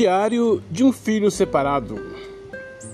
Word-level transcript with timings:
Diário 0.00 0.62
de 0.70 0.82
um 0.82 0.92
filho 0.94 1.30
separado. 1.30 2.00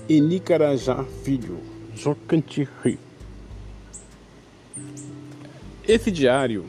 Enicarajá 0.09 1.05
Filho, 1.23 1.57
Jocantirri. 1.95 2.99
Esse 5.87 6.11
diário 6.11 6.65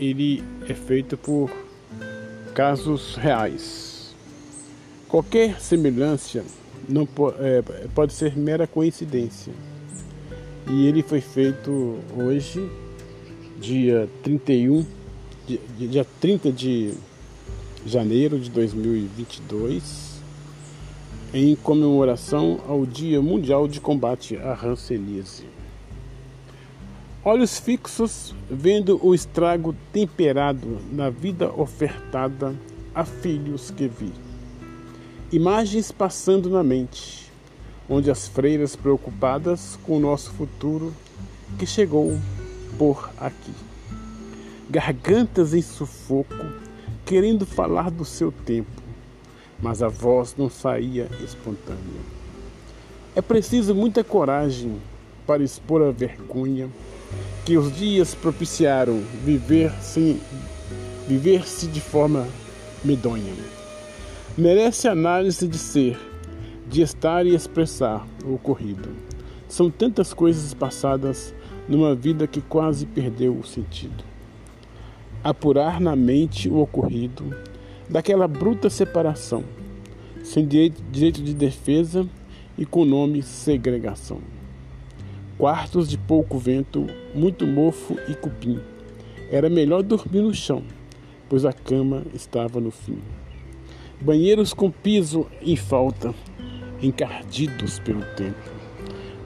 ele 0.00 0.42
é 0.66 0.72
feito 0.72 1.18
por 1.18 1.50
casos 2.54 3.16
reais. 3.16 4.14
Qualquer 5.10 5.60
semelhança 5.60 6.42
não 6.88 7.06
é, 7.38 7.62
pode 7.94 8.14
ser 8.14 8.34
mera 8.38 8.66
coincidência. 8.66 9.52
E 10.70 10.86
ele 10.86 11.02
foi 11.02 11.20
feito 11.20 11.98
hoje, 12.16 12.66
dia 13.60 14.08
31, 14.22 14.86
dia 15.76 16.06
30 16.18 16.50
de 16.50 16.94
janeiro 17.86 18.38
de 18.38 18.50
2022, 18.50 20.22
em 21.34 21.54
comemoração 21.54 22.60
ao 22.66 22.86
Dia 22.86 23.20
Mundial 23.20 23.68
de 23.68 23.78
Combate 23.78 24.36
à 24.38 24.54
Hanseníase. 24.54 25.44
Olhos 27.22 27.58
fixos 27.58 28.34
vendo 28.50 28.98
o 29.04 29.14
estrago 29.14 29.74
temperado 29.92 30.78
na 30.92 31.10
vida 31.10 31.52
ofertada 31.52 32.54
a 32.94 33.04
filhos 33.04 33.70
que 33.70 33.86
vi. 33.86 34.12
Imagens 35.30 35.92
passando 35.92 36.48
na 36.48 36.62
mente, 36.62 37.30
onde 37.88 38.10
as 38.10 38.26
freiras 38.26 38.74
preocupadas 38.74 39.78
com 39.82 39.98
o 39.98 40.00
nosso 40.00 40.30
futuro 40.30 40.94
que 41.58 41.66
chegou 41.66 42.18
por 42.78 43.10
aqui. 43.18 43.52
Gargantas 44.70 45.52
em 45.52 45.60
sufoco 45.60 46.34
querendo 47.04 47.44
falar 47.44 47.90
do 47.90 48.04
seu 48.04 48.32
tempo, 48.32 48.82
mas 49.60 49.82
a 49.82 49.88
voz 49.88 50.34
não 50.36 50.48
saía 50.48 51.08
espontânea. 51.22 52.00
É 53.14 53.20
preciso 53.20 53.74
muita 53.74 54.02
coragem 54.02 54.80
para 55.26 55.42
expor 55.42 55.82
a 55.82 55.90
vergonha 55.90 56.68
que 57.44 57.56
os 57.56 57.74
dias 57.76 58.14
propiciaram 58.14 59.02
viver 59.24 59.70
sem 59.80 60.20
viver-se 61.06 61.66
de 61.66 61.80
forma 61.80 62.26
medonha. 62.82 63.34
Merece 64.36 64.88
análise 64.88 65.46
de 65.46 65.58
ser, 65.58 65.98
de 66.66 66.80
estar 66.80 67.26
e 67.26 67.34
expressar 67.34 68.06
o 68.24 68.34
ocorrido. 68.34 68.88
São 69.46 69.70
tantas 69.70 70.12
coisas 70.14 70.54
passadas 70.54 71.34
numa 71.68 71.94
vida 71.94 72.26
que 72.26 72.40
quase 72.40 72.86
perdeu 72.86 73.38
o 73.38 73.46
sentido 73.46 74.13
apurar 75.24 75.80
na 75.80 75.96
mente 75.96 76.50
o 76.50 76.60
ocorrido 76.60 77.34
daquela 77.88 78.28
bruta 78.28 78.68
separação, 78.68 79.42
sem 80.22 80.46
direito 80.46 81.22
de 81.22 81.32
defesa 81.32 82.06
e 82.58 82.66
com 82.66 82.84
nome 82.84 83.22
segregação. 83.22 84.20
Quartos 85.38 85.88
de 85.88 85.96
pouco 85.96 86.38
vento, 86.38 86.86
muito 87.14 87.46
mofo 87.46 87.96
e 88.06 88.14
cupim. 88.14 88.60
Era 89.30 89.48
melhor 89.48 89.82
dormir 89.82 90.20
no 90.20 90.34
chão, 90.34 90.62
pois 91.26 91.46
a 91.46 91.52
cama 91.54 92.02
estava 92.12 92.60
no 92.60 92.70
fim. 92.70 92.98
Banheiros 94.00 94.52
com 94.52 94.70
piso 94.70 95.26
em 95.40 95.56
falta, 95.56 96.14
encardidos 96.82 97.78
pelo 97.78 98.04
tempo. 98.14 98.52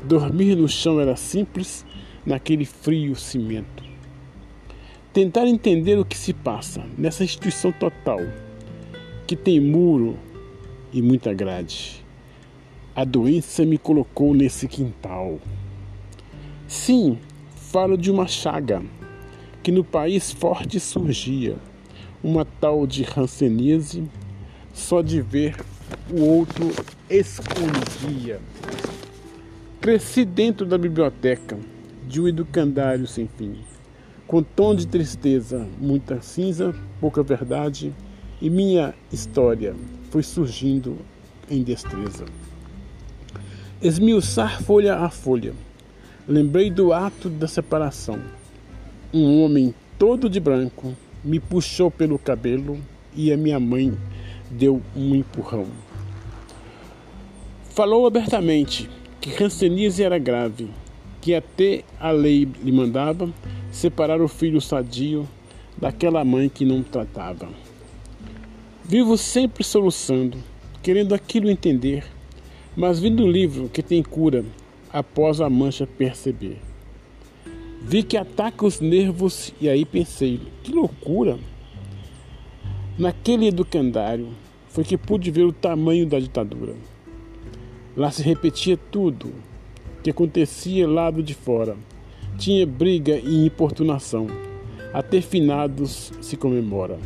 Dormir 0.05 0.55
no 0.55 0.69
chão 0.69 1.01
era 1.01 1.17
simples 1.17 1.85
naquele 2.25 2.65
frio 2.65 3.17
cimento 3.17 3.88
tentar 5.19 5.49
entender 5.49 5.99
o 5.99 6.05
que 6.05 6.17
se 6.17 6.33
passa 6.33 6.81
nessa 6.97 7.25
instituição 7.25 7.73
total, 7.73 8.21
que 9.27 9.35
tem 9.35 9.59
muro 9.59 10.17
e 10.93 11.03
muita 11.03 11.35
grade. 11.35 12.05
A 12.95 13.03
doença 13.03 13.65
me 13.65 13.79
colocou 13.79 14.33
nesse 14.33 14.69
quintal. 14.69 15.41
Sim, 16.69 17.19
falo 17.57 17.99
de 17.99 18.13
uma 18.13 18.29
chaga 18.29 18.81
que 19.61 19.73
no 19.73 19.83
país 19.83 20.31
forte 20.31 20.79
surgia, 20.79 21.57
uma 22.23 22.45
tal 22.45 22.87
de 22.87 23.03
rancenise, 23.03 24.05
só 24.73 25.03
de 25.03 25.21
ver 25.21 25.57
o 26.13 26.23
outro 26.23 26.71
escondia. 27.11 28.39
Cresci 29.81 30.25
dentro 30.25 30.65
da 30.65 30.79
biblioteca 30.79 31.59
de 32.07 32.21
um 32.21 32.29
educandário 32.29 33.09
sem 33.09 33.27
fim 33.27 33.57
com 34.29 34.43
tom 34.43 34.75
de 34.75 34.87
tristeza, 34.87 35.67
muita 35.81 36.21
cinza, 36.21 36.75
pouca 37.01 37.23
verdade, 37.23 37.95
e 38.43 38.51
minha 38.51 38.95
história 39.11 39.75
foi 40.11 40.23
surgindo 40.23 40.99
em 41.51 41.63
destreza. 41.63 42.27
Esmiuçar 43.81 44.63
folha 44.63 44.97
a 44.97 45.09
folha, 45.09 45.55
lembrei 46.29 46.71
do 46.71 46.93
ato 46.93 47.31
da 47.31 47.49
separação. 47.49 48.21
Um 49.15 49.43
homem 49.43 49.75
todo 49.99 50.29
de 50.29 50.39
branco 50.39 50.95
me 51.25 51.41
puxou 51.41 51.91
pelo 51.91 52.19
cabelo 52.19 52.79
e 53.17 53.33
a 53.33 53.37
minha 53.37 53.59
mãe 53.59 53.97
deu 54.51 54.83
um 54.95 55.15
empurrão. 55.15 55.67
Falou 57.71 58.07
abertamente 58.07 58.91
que 59.23 59.43
Hanseníase 59.43 60.03
era 60.03 60.19
grave, 60.19 60.69
que 61.23 61.35
até 61.35 61.83
a 61.99 62.11
lei 62.11 62.47
lhe 62.63 62.73
mandava 62.73 63.33
separar 63.79 64.21
o 64.21 64.27
filho 64.27 64.61
sadio 64.61 65.29
daquela 65.77 66.25
mãe 66.25 66.49
que 66.49 66.65
não 66.65 66.83
tratava. 66.83 67.49
Vivo 68.85 69.17
sempre 69.17 69.63
soluçando, 69.63 70.37
querendo 70.83 71.15
aquilo 71.15 71.49
entender, 71.49 72.05
mas 72.77 72.99
vi 72.99 73.09
no 73.09 73.25
livro 73.25 73.69
que 73.69 73.81
tem 73.81 74.03
cura 74.03 74.45
após 74.93 75.41
a 75.41 75.49
mancha 75.49 75.87
perceber. 75.87 76.59
Vi 77.81 78.03
que 78.03 78.17
ataca 78.17 78.67
os 78.67 78.81
nervos 78.81 79.55
e 79.61 79.69
aí 79.69 79.85
pensei, 79.85 80.41
que 80.65 80.73
loucura! 80.73 81.39
Naquele 82.99 83.47
educandário 83.47 84.31
foi 84.71 84.83
que 84.83 84.99
pude 84.99 85.31
ver 85.31 85.45
o 85.45 85.53
tamanho 85.53 86.05
da 86.05 86.19
ditadura. 86.19 86.75
Lá 87.97 88.11
se 88.11 88.25
repetia 88.25 88.77
tudo 88.77 89.33
que 90.03 90.11
acontecia 90.11 90.89
lado 90.89 91.23
de 91.23 91.33
fora 91.33 91.77
tinha 92.39 92.65
briga 92.65 93.17
e 93.17 93.45
importunação. 93.45 94.29
Até 94.95 95.21
finados 95.21 96.13
se 96.23 96.37
comemora. 96.37 96.99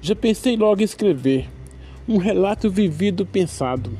Já 0.00 0.16
pensei 0.16 0.56
logo 0.56 0.80
em 0.80 0.84
escrever 0.84 1.48
um 2.08 2.16
relato 2.16 2.68
vivido 2.68 3.24
pensado. 3.24 3.90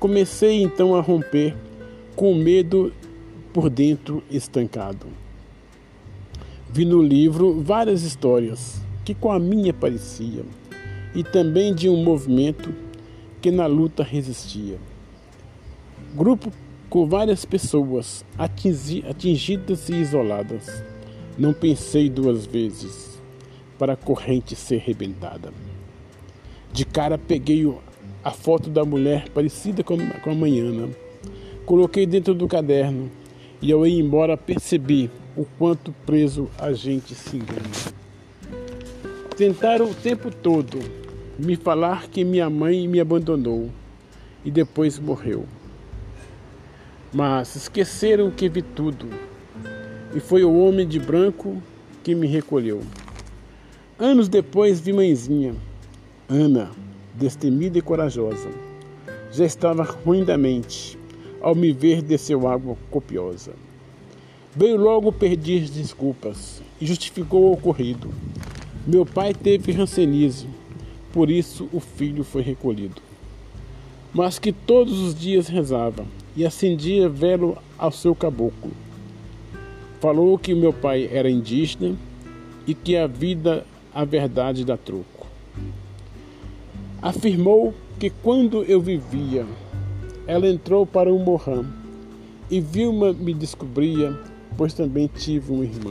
Comecei 0.00 0.62
então 0.62 0.96
a 0.96 1.00
romper 1.00 1.54
com 2.16 2.32
o 2.32 2.34
medo 2.34 2.92
por 3.52 3.70
dentro 3.70 4.22
estancado. 4.30 5.06
Vi 6.70 6.84
no 6.84 7.00
livro 7.00 7.60
várias 7.60 8.02
histórias 8.02 8.80
que 9.04 9.14
com 9.14 9.30
a 9.30 9.38
minha 9.38 9.72
parecia 9.72 10.44
e 11.14 11.22
também 11.22 11.74
de 11.74 11.88
um 11.88 12.02
movimento 12.02 12.74
que 13.40 13.50
na 13.50 13.66
luta 13.66 14.02
resistia. 14.02 14.78
Grupo 16.14 16.52
com 16.88 17.06
várias 17.06 17.44
pessoas 17.44 18.24
atingidas 18.38 19.88
e 19.88 19.94
isoladas. 19.94 20.82
Não 21.36 21.52
pensei 21.52 22.08
duas 22.08 22.46
vezes 22.46 23.20
para 23.78 23.92
a 23.92 23.96
corrente 23.96 24.56
ser 24.56 24.78
rebentada. 24.78 25.52
De 26.72 26.84
cara 26.84 27.18
peguei 27.18 27.72
a 28.24 28.30
foto 28.30 28.70
da 28.70 28.84
mulher 28.84 29.28
parecida 29.28 29.84
com 29.84 29.94
a 30.30 30.34
manhã. 30.34 30.88
Coloquei 31.64 32.06
dentro 32.06 32.34
do 32.34 32.48
caderno 32.48 33.10
e 33.60 33.70
ao 33.72 33.86
ir 33.86 33.98
embora 33.98 34.36
percebi 34.36 35.10
o 35.36 35.44
quanto 35.44 35.92
preso 36.06 36.48
a 36.58 36.72
gente 36.72 37.14
se 37.14 37.36
engana. 37.36 37.68
Tentaram 39.36 39.90
o 39.90 39.94
tempo 39.94 40.30
todo 40.34 40.78
me 41.38 41.54
falar 41.54 42.08
que 42.08 42.24
minha 42.24 42.50
mãe 42.50 42.88
me 42.88 42.98
abandonou 42.98 43.70
e 44.44 44.50
depois 44.50 44.98
morreu. 44.98 45.46
Mas 47.12 47.56
esqueceram 47.56 48.30
que 48.30 48.48
vi 48.48 48.60
tudo, 48.60 49.06
e 50.14 50.20
foi 50.20 50.44
o 50.44 50.54
homem 50.58 50.86
de 50.86 50.98
branco 50.98 51.62
que 52.04 52.14
me 52.14 52.26
recolheu. 52.26 52.82
Anos 53.98 54.28
depois 54.28 54.78
vi 54.78 54.92
mãezinha, 54.92 55.54
Ana, 56.28 56.70
destemida 57.14 57.78
e 57.78 57.82
corajosa. 57.82 58.50
Já 59.32 59.46
estava 59.46 59.82
ruim 59.82 60.22
da 60.22 60.36
mente, 60.36 60.98
ao 61.40 61.54
me 61.54 61.72
ver 61.72 62.02
desceu 62.02 62.46
água 62.46 62.76
copiosa. 62.90 63.52
Veio 64.54 64.76
logo 64.76 65.10
pedir 65.10 65.68
desculpas 65.70 66.62
e 66.78 66.86
justificou 66.86 67.44
o 67.44 67.52
ocorrido. 67.52 68.10
Meu 68.86 69.06
pai 69.06 69.32
teve 69.32 69.72
rancenismo, 69.72 70.50
por 71.12 71.30
isso 71.30 71.68
o 71.72 71.80
filho 71.80 72.22
foi 72.22 72.42
recolhido. 72.42 73.00
Mas 74.12 74.38
que 74.38 74.52
todos 74.52 74.98
os 75.00 75.14
dias 75.14 75.48
rezava, 75.48 76.06
e 76.38 76.46
acendia 76.46 77.08
velo 77.08 77.58
ao 77.76 77.90
seu 77.90 78.14
caboclo. 78.14 78.70
Falou 80.00 80.38
que 80.38 80.54
meu 80.54 80.72
pai 80.72 81.10
era 81.12 81.28
indígena 81.28 81.96
e 82.64 82.74
que 82.74 82.96
a 82.96 83.08
vida, 83.08 83.66
a 83.92 84.04
verdade 84.04 84.64
dá 84.64 84.76
troco. 84.76 85.26
Afirmou 87.02 87.74
que 87.98 88.08
quando 88.08 88.62
eu 88.62 88.80
vivia, 88.80 89.44
ela 90.28 90.46
entrou 90.46 90.86
para 90.86 91.12
o 91.12 91.18
Mohan 91.18 91.66
e 92.48 92.60
Vilma 92.60 93.12
me 93.12 93.34
descobria, 93.34 94.16
pois 94.56 94.72
também 94.72 95.10
tive 95.12 95.50
uma 95.50 95.64
irmã. 95.64 95.90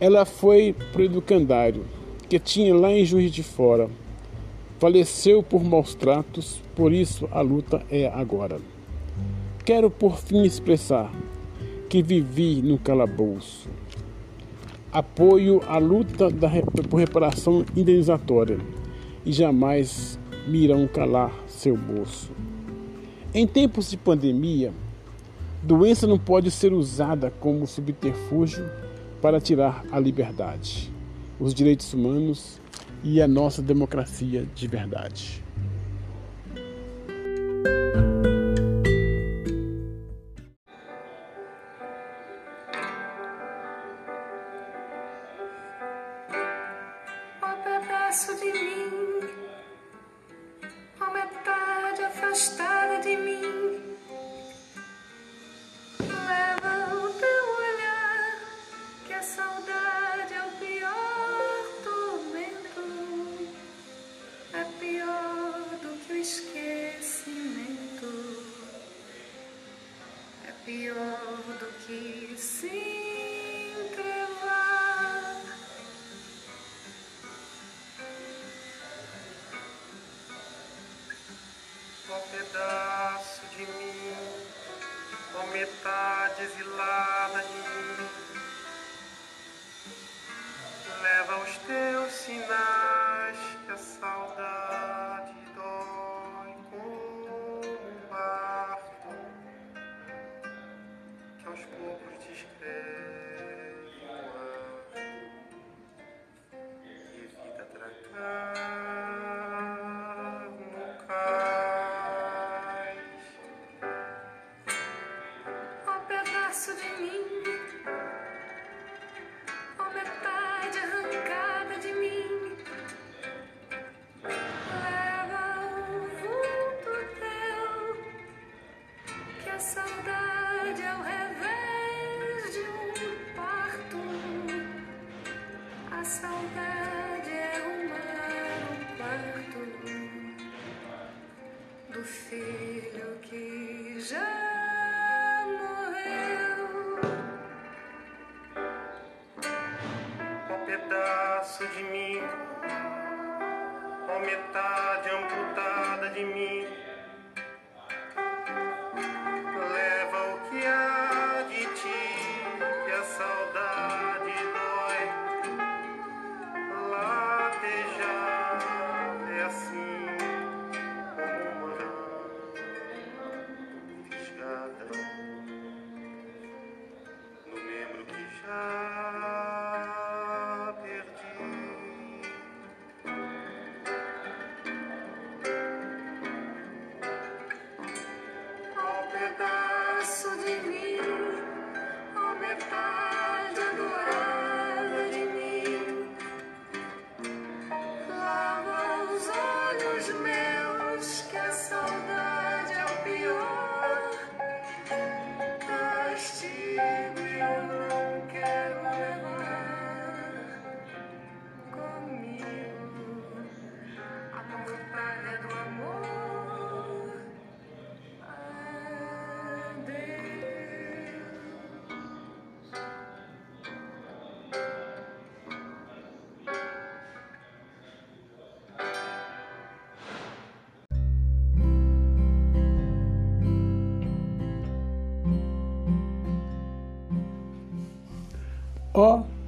Ela 0.00 0.24
foi 0.24 0.74
para 0.90 1.02
o 1.02 1.04
educandário, 1.04 1.84
que 2.28 2.40
tinha 2.40 2.74
lá 2.74 2.90
em 2.90 3.04
Juiz 3.04 3.30
de 3.30 3.44
Fora. 3.44 3.88
Faleceu 4.82 5.44
por 5.44 5.62
maus 5.62 5.94
tratos, 5.94 6.60
por 6.74 6.92
isso 6.92 7.28
a 7.30 7.40
luta 7.40 7.86
é 7.88 8.08
agora. 8.08 8.58
Quero 9.64 9.88
por 9.88 10.18
fim 10.18 10.42
expressar 10.42 11.08
que 11.88 12.02
vivi 12.02 12.60
no 12.60 12.76
calabouço. 12.80 13.70
Apoio 14.90 15.62
a 15.68 15.78
luta 15.78 16.28
da, 16.28 16.48
por 16.90 16.96
reparação 16.96 17.64
indenizatória 17.76 18.58
e 19.24 19.32
jamais 19.32 20.18
me 20.48 20.64
irão 20.64 20.88
calar 20.88 21.32
seu 21.46 21.76
bolso. 21.76 22.32
Em 23.32 23.46
tempos 23.46 23.88
de 23.88 23.96
pandemia, 23.96 24.72
doença 25.62 26.08
não 26.08 26.18
pode 26.18 26.50
ser 26.50 26.72
usada 26.72 27.32
como 27.38 27.68
subterfúgio 27.68 28.68
para 29.20 29.40
tirar 29.40 29.84
a 29.92 30.00
liberdade, 30.00 30.92
os 31.38 31.54
direitos 31.54 31.94
humanos 31.94 32.60
e 33.02 33.20
a 33.20 33.28
nossa 33.28 33.60
democracia 33.60 34.46
de 34.54 34.68
verdade. 34.68 35.41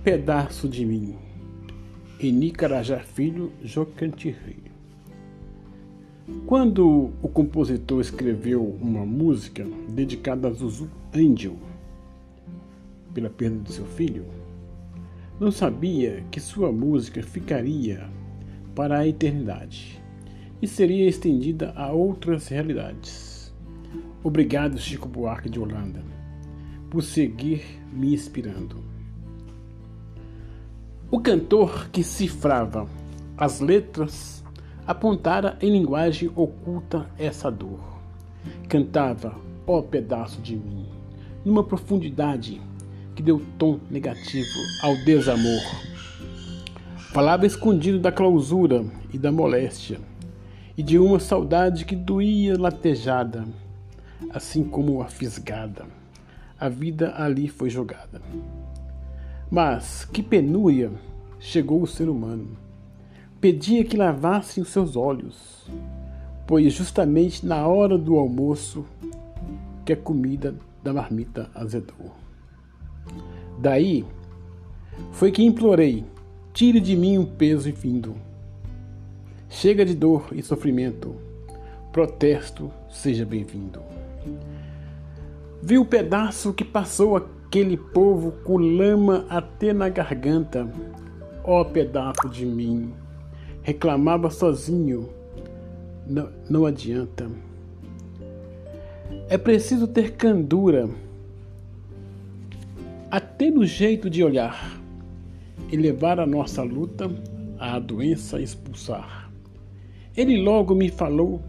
Pedaço 0.05 0.69
de 0.69 0.85
mim, 0.85 1.17
Eni 2.21 2.51
Carajá 2.51 2.99
Filho, 2.99 3.51
Jocantirri. 3.63 4.63
Quando 6.45 7.11
o 7.23 7.29
compositor 7.29 8.03
escreveu 8.03 8.63
uma 8.83 9.07
música 9.07 9.67
dedicada 9.89 10.49
a 10.49 10.51
Zuzu 10.51 10.91
Angel, 11.15 11.57
pela 13.15 13.31
perda 13.31 13.61
de 13.61 13.73
seu 13.73 13.87
filho, 13.87 14.27
não 15.41 15.51
sabia 15.51 16.23
que 16.31 16.39
sua 16.39 16.71
música 16.71 17.23
ficaria 17.23 18.07
para 18.75 18.99
a 18.99 19.09
eternidade 19.09 20.03
e 20.61 20.69
seria 20.69 21.09
estendida 21.09 21.73
a 21.75 21.91
outras 21.91 22.49
realidades. 22.49 23.55
Obrigado, 24.23 24.77
Chico 24.77 25.09
Buarque 25.09 25.49
de 25.49 25.59
Holanda, 25.59 26.05
por 26.91 27.03
seguir 27.03 27.63
me 27.91 28.13
inspirando. 28.13 28.94
O 31.11 31.21
cantor 31.21 31.89
que 31.91 32.03
cifrava 32.03 32.89
as 33.37 33.61
letras 33.61 34.45
apontara 34.87 35.57
em 35.61 35.71
linguagem 35.71 36.31
oculta 36.35 37.09
essa 37.19 37.51
dor. 37.51 37.81
Cantava, 38.69 39.37
ó 39.67 39.81
pedaço 39.81 40.41
de 40.41 40.57
mim, 40.57 40.87
numa 41.45 41.63
profundidade 41.63 42.61
que 43.15 43.23
deu 43.23 43.41
tom 43.59 43.79
negativo 43.91 44.59
ao 44.83 44.97
desamor. 45.05 45.63
Falava 47.13 47.47
escondido 47.47 48.01
da 48.01 48.11
clausura 48.11 48.85
e 49.13 49.19
da 49.19 49.31
moléstia, 49.31 50.01
e 50.77 50.83
de 50.83 50.99
uma 50.99 51.21
saudade 51.21 51.85
que 51.85 51.95
doía 51.95 52.59
latejada, 52.59 53.45
assim 54.31 54.65
como 54.65 55.01
a 55.01 55.07
fisgada. 55.07 55.87
A 56.59 56.69
vida 56.69 57.15
ali 57.17 57.47
foi 57.47 57.71
jogada. 57.71 58.21
Mas 59.55 60.05
que 60.05 60.21
penúria 60.21 60.91
chegou 61.39 61.81
o 61.81 61.87
ser 61.87 62.09
humano. 62.09 62.57
Pedia 63.41 63.85
que 63.85 63.97
lavassem 63.97 64.61
os 64.61 64.71
seus 64.71 64.97
olhos, 64.97 65.71
pois 66.45 66.73
justamente 66.73 67.47
na 67.47 67.65
hora 67.65 67.97
do 67.97 68.17
almoço 68.17 68.85
que 69.85 69.93
a 69.93 69.97
comida 69.97 70.57
da 70.83 70.93
marmita 70.93 71.49
azedou. 71.55 72.13
Daí 73.57 74.05
foi 75.13 75.31
que 75.31 75.45
implorei: 75.45 76.05
tire 76.53 76.81
de 76.81 76.97
mim 76.97 77.19
o 77.19 77.25
peso 77.25 77.69
infindo. 77.69 78.17
Chega 79.49 79.85
de 79.85 79.95
dor 79.95 80.31
e 80.33 80.43
sofrimento. 80.43 81.15
Protesto, 81.93 82.73
seja 82.91 83.25
bem-vindo. 83.25 83.81
Vi 85.63 85.79
o 85.79 85.85
pedaço 85.85 86.53
que 86.53 86.65
passou 86.65 87.15
aquele 87.55 87.77
povo 87.77 88.33
com 88.43 88.57
lama 88.57 89.25
até 89.29 89.73
na 89.73 89.89
garganta. 89.89 90.69
Ó 91.45 91.61
oh, 91.61 91.65
pedaço 91.65 92.29
de 92.29 92.45
mim, 92.45 92.93
reclamava 93.63 94.29
sozinho. 94.29 95.09
Não, 96.05 96.31
não 96.51 96.67
adianta. 96.67 97.31
É 99.29 99.39
preciso 99.39 99.87
ter 99.87 100.17
candura, 100.17 100.91
até 103.09 103.53
no 103.53 103.65
jeito 103.65 104.11
de 104.11 104.25
olhar, 104.25 104.81
e 105.71 105.77
levar 105.77 106.19
a 106.19 106.27
nossa 106.27 106.61
luta 106.61 107.09
à 107.57 107.79
doença 107.79 108.41
expulsar. 108.41 109.31
Ele 110.17 110.43
logo 110.43 110.75
me 110.75 110.89
falou: 110.89 111.41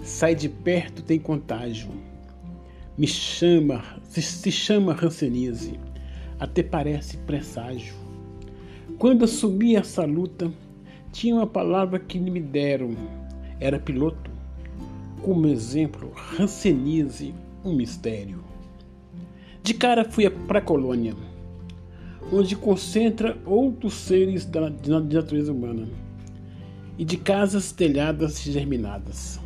sai 0.00 0.34
de 0.34 0.48
perto, 0.48 1.02
tem 1.02 1.18
contágio. 1.18 1.90
Me 2.96 3.08
chama, 3.08 3.82
se, 4.04 4.22
se 4.22 4.52
chama 4.52 4.92
rancenise, 4.92 5.80
até 6.38 6.62
parece 6.62 7.16
presságio. 7.16 7.92
Quando 8.98 9.24
assumi 9.24 9.74
essa 9.74 10.04
luta, 10.04 10.52
tinha 11.10 11.34
uma 11.34 11.46
palavra 11.46 11.98
que 11.98 12.20
me 12.20 12.40
deram: 12.40 12.94
era 13.58 13.80
piloto 13.80 14.30
como 15.22 15.48
exemplo 15.48 16.12
Hanseníase, 16.38 17.34
um 17.64 17.74
mistério. 17.74 18.44
De 19.60 19.74
cara 19.74 20.08
fui 20.08 20.30
para 20.30 20.60
a 20.60 20.62
colônia, 20.62 21.16
onde 22.32 22.54
concentra 22.54 23.36
outros 23.44 23.94
seres 23.94 24.44
da 24.44 24.70
natureza 24.70 25.50
humana, 25.50 25.88
e 26.96 27.04
de 27.04 27.16
casas 27.16 27.72
telhadas 27.72 28.40
germinadas, 28.40 29.40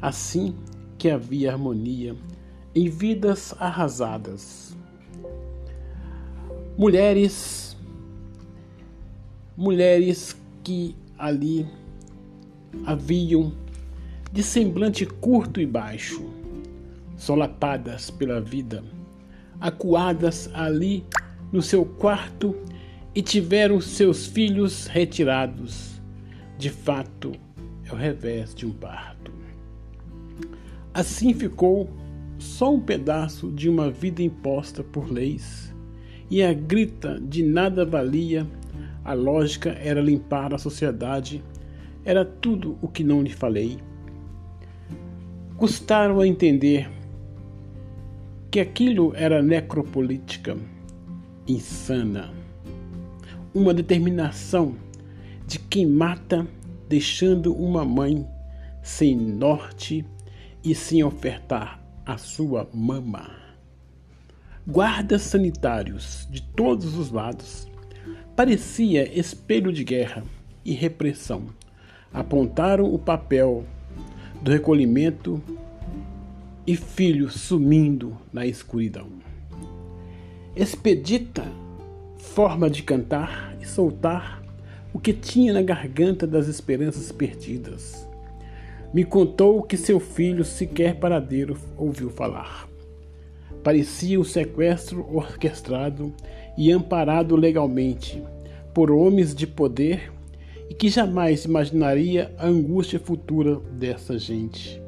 assim 0.00 0.54
que 0.96 1.10
havia 1.10 1.52
harmonia 1.52 2.16
em 2.74 2.88
vidas 2.88 3.54
arrasadas. 3.60 4.76
Mulheres, 6.76 7.76
mulheres 9.56 10.36
que 10.62 10.96
ali 11.16 11.66
haviam 12.84 13.52
de 14.32 14.42
semblante 14.42 15.06
curto 15.06 15.60
e 15.60 15.66
baixo, 15.66 16.24
solapadas 17.16 18.10
pela 18.10 18.40
vida, 18.40 18.82
acuadas 19.60 20.50
ali 20.52 21.04
no 21.52 21.62
seu 21.62 21.84
quarto 21.84 22.56
e 23.14 23.22
tiveram 23.22 23.80
seus 23.80 24.26
filhos 24.26 24.88
retirados. 24.88 26.02
De 26.58 26.70
fato, 26.70 27.32
é 27.84 27.92
o 27.92 27.96
revés 27.96 28.52
de 28.54 28.66
um 28.66 28.72
parto. 28.72 29.32
Assim 30.92 31.32
ficou 31.32 31.88
só 32.38 32.74
um 32.74 32.80
pedaço 32.80 33.50
de 33.50 33.68
uma 33.68 33.90
vida 33.90 34.22
imposta 34.22 34.82
por 34.82 35.10
leis, 35.10 35.74
e 36.30 36.42
a 36.42 36.52
grita 36.52 37.20
de 37.20 37.42
nada 37.42 37.84
valia, 37.84 38.46
a 39.04 39.12
lógica 39.12 39.70
era 39.70 40.00
limpar 40.00 40.54
a 40.54 40.58
sociedade, 40.58 41.42
era 42.04 42.24
tudo 42.24 42.78
o 42.80 42.88
que 42.88 43.04
não 43.04 43.22
lhe 43.22 43.30
falei. 43.30 43.78
Custaram 45.56 46.20
a 46.20 46.26
entender 46.26 46.90
que 48.50 48.60
aquilo 48.60 49.12
era 49.14 49.42
necropolítica 49.42 50.56
insana, 51.46 52.32
uma 53.54 53.72
determinação 53.72 54.74
de 55.46 55.58
quem 55.58 55.86
mata, 55.86 56.46
deixando 56.88 57.54
uma 57.54 57.84
mãe 57.84 58.26
sem 58.82 59.16
norte 59.16 60.04
e 60.64 60.74
sem 60.74 61.04
ofertar 61.04 61.83
a 62.06 62.18
sua 62.18 62.68
mama. 62.72 63.30
Guardas 64.66 65.22
sanitários 65.22 66.26
de 66.30 66.42
todos 66.42 66.96
os 66.96 67.10
lados 67.10 67.66
parecia 68.36 69.18
espelho 69.18 69.72
de 69.72 69.84
guerra 69.84 70.24
e 70.64 70.72
repressão. 70.72 71.46
Apontaram 72.12 72.92
o 72.92 72.98
papel 72.98 73.64
do 74.42 74.50
recolhimento 74.50 75.42
e 76.66 76.76
filho 76.76 77.30
sumindo 77.30 78.16
na 78.32 78.46
escuridão. 78.46 79.08
Expedita 80.56 81.44
forma 82.18 82.70
de 82.70 82.82
cantar 82.82 83.56
e 83.60 83.66
soltar 83.66 84.42
o 84.92 84.98
que 84.98 85.12
tinha 85.12 85.52
na 85.52 85.62
garganta 85.62 86.26
das 86.26 86.48
esperanças 86.48 87.10
perdidas. 87.10 88.06
Me 88.94 89.02
contou 89.04 89.60
que 89.60 89.76
seu 89.76 89.98
filho 89.98 90.44
sequer 90.44 91.00
paradeiro 91.00 91.56
ouviu 91.76 92.10
falar. 92.10 92.68
Parecia 93.60 94.20
um 94.20 94.22
sequestro 94.22 95.04
orquestrado 95.12 96.14
e 96.56 96.70
amparado 96.70 97.34
legalmente 97.34 98.22
por 98.72 98.92
homens 98.92 99.34
de 99.34 99.48
poder 99.48 100.12
e 100.70 100.74
que 100.74 100.88
jamais 100.88 101.44
imaginaria 101.44 102.32
a 102.38 102.46
angústia 102.46 103.00
futura 103.00 103.56
dessa 103.72 104.16
gente. 104.16 104.80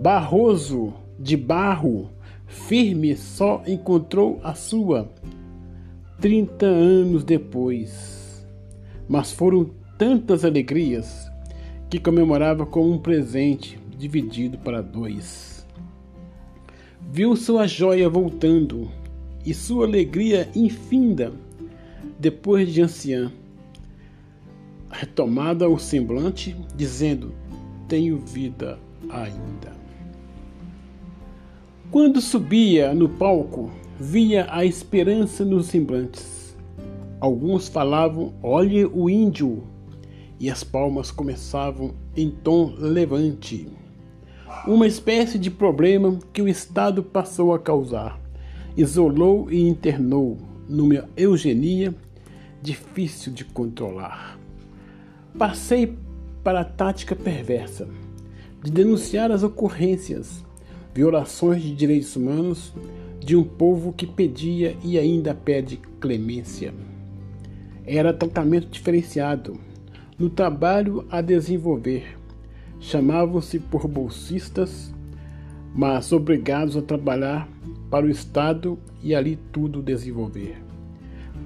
Barroso, 0.00 0.94
de 1.18 1.36
barro, 1.36 2.10
firme, 2.46 3.16
só 3.16 3.60
encontrou 3.66 4.38
a 4.44 4.54
sua 4.54 5.10
30 6.20 6.64
anos 6.64 7.24
depois. 7.24 8.46
Mas 9.08 9.32
foram 9.32 9.68
tantas 9.98 10.44
alegrias 10.44 11.29
que 11.90 11.98
comemorava 11.98 12.64
como 12.64 12.92
um 12.92 12.98
presente 12.98 13.78
dividido 13.98 14.56
para 14.56 14.80
dois. 14.80 15.66
Viu 17.12 17.36
sua 17.36 17.66
joia 17.66 18.08
voltando 18.08 18.88
e 19.44 19.52
sua 19.52 19.84
alegria 19.84 20.48
infinda 20.54 21.32
depois 22.18 22.72
de 22.72 22.80
anciã 22.80 23.32
retomada 24.90 25.68
o 25.68 25.78
semblante, 25.78 26.56
dizendo: 26.74 27.32
Tenho 27.88 28.18
vida 28.18 28.78
ainda. 29.08 29.72
Quando 31.90 32.20
subia 32.20 32.92
no 32.92 33.08
palco, 33.08 33.70
via 33.98 34.46
a 34.50 34.64
esperança 34.64 35.44
nos 35.44 35.66
semblantes. 35.66 36.56
Alguns 37.20 37.68
falavam: 37.68 38.34
Olhe 38.42 38.84
o 38.84 39.08
índio, 39.08 39.62
e 40.40 40.50
as 40.50 40.64
palmas 40.64 41.10
começavam 41.10 41.92
em 42.16 42.30
tom 42.30 42.74
levante. 42.78 43.68
Uma 44.66 44.86
espécie 44.86 45.38
de 45.38 45.50
problema 45.50 46.18
que 46.32 46.40
o 46.40 46.48
Estado 46.48 47.02
passou 47.02 47.52
a 47.52 47.58
causar. 47.58 48.18
Isolou 48.74 49.50
e 49.52 49.68
internou 49.68 50.38
numa 50.66 51.06
eugenia 51.14 51.94
difícil 52.62 53.32
de 53.34 53.44
controlar. 53.44 54.38
Passei 55.38 55.94
para 56.42 56.60
a 56.60 56.64
tática 56.64 57.14
perversa 57.14 57.86
de 58.62 58.70
denunciar 58.70 59.30
as 59.30 59.42
ocorrências, 59.42 60.42
violações 60.94 61.62
de 61.62 61.74
direitos 61.74 62.16
humanos 62.16 62.72
de 63.18 63.36
um 63.36 63.44
povo 63.44 63.92
que 63.92 64.06
pedia 64.06 64.74
e 64.82 64.98
ainda 64.98 65.34
pede 65.34 65.76
clemência. 66.00 66.72
Era 67.84 68.14
tratamento 68.14 68.68
diferenciado 68.68 69.58
no 70.20 70.28
trabalho 70.28 71.06
a 71.10 71.22
desenvolver. 71.22 72.18
Chamavam-se 72.78 73.58
por 73.58 73.88
bolsistas, 73.88 74.94
mas 75.74 76.12
obrigados 76.12 76.76
a 76.76 76.82
trabalhar 76.82 77.48
para 77.90 78.04
o 78.04 78.10
Estado 78.10 78.78
e 79.02 79.14
ali 79.14 79.36
tudo 79.50 79.82
desenvolver. 79.82 80.62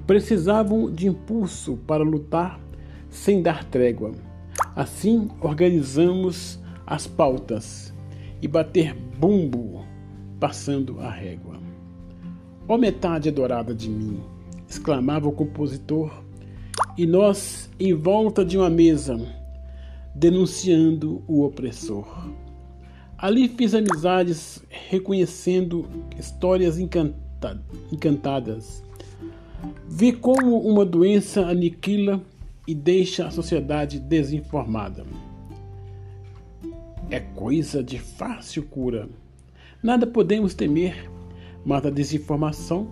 Precisavam 0.09 0.91
de 0.91 1.07
impulso 1.07 1.79
para 1.87 2.03
lutar 2.03 2.59
sem 3.09 3.41
dar 3.41 3.63
trégua. 3.63 4.11
Assim 4.75 5.31
organizamos 5.41 6.59
as 6.85 7.07
pautas 7.07 7.95
e 8.43 8.49
bater 8.49 8.93
bumbo 8.93 9.85
passando 10.41 11.01
a 11.01 11.11
régua. 11.11 11.61
Ó 12.67 12.75
oh, 12.75 12.79
metade 12.79 13.29
adorada 13.29 13.73
de 13.73 13.89
mim, 13.89 14.21
exclamava 14.69 15.29
o 15.29 15.33
compositor, 15.33 16.24
e 16.97 17.07
nós 17.07 17.71
em 17.79 17.93
volta 17.93 18.45
de 18.45 18.57
uma 18.57 18.71
mesa, 18.71 19.19
denunciando 20.15 21.23
o 21.27 21.45
opressor. 21.45 22.07
Ali 23.19 23.49
fiz 23.49 23.75
amizades 23.75 24.63
reconhecendo 24.69 25.89
histórias 26.19 26.79
encanta 26.79 27.63
encantadas. 27.93 28.83
Vi 29.89 30.13
como 30.13 30.59
uma 30.59 30.85
doença 30.85 31.47
aniquila 31.47 32.21
e 32.67 32.75
deixa 32.75 33.27
a 33.27 33.31
sociedade 33.31 33.99
desinformada. 33.99 35.05
É 37.11 37.21
coisa 37.21 37.83
de 37.83 37.99
fácil 37.99 38.63
cura. 38.65 39.09
Nada 39.83 40.07
podemos 40.07 40.55
temer, 40.55 41.11
mas 41.65 41.85
a 41.85 41.91
desinformação 41.91 42.89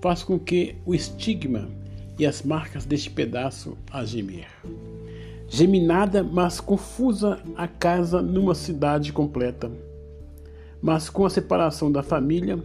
faz 0.00 0.22
com 0.22 0.38
que 0.38 0.76
o 0.86 0.94
estigma 0.94 1.68
e 2.18 2.26
as 2.26 2.42
marcas 2.42 2.84
deste 2.84 3.10
pedaço 3.10 3.78
a 3.90 4.04
gemer. 4.04 4.48
Geminada, 5.48 6.22
mas 6.22 6.60
confusa 6.60 7.38
a 7.56 7.66
casa 7.66 8.20
numa 8.20 8.54
cidade 8.54 9.12
completa. 9.12 9.70
Mas 10.82 11.08
com 11.08 11.24
a 11.24 11.30
separação 11.30 11.90
da 11.90 12.02
família, 12.02 12.58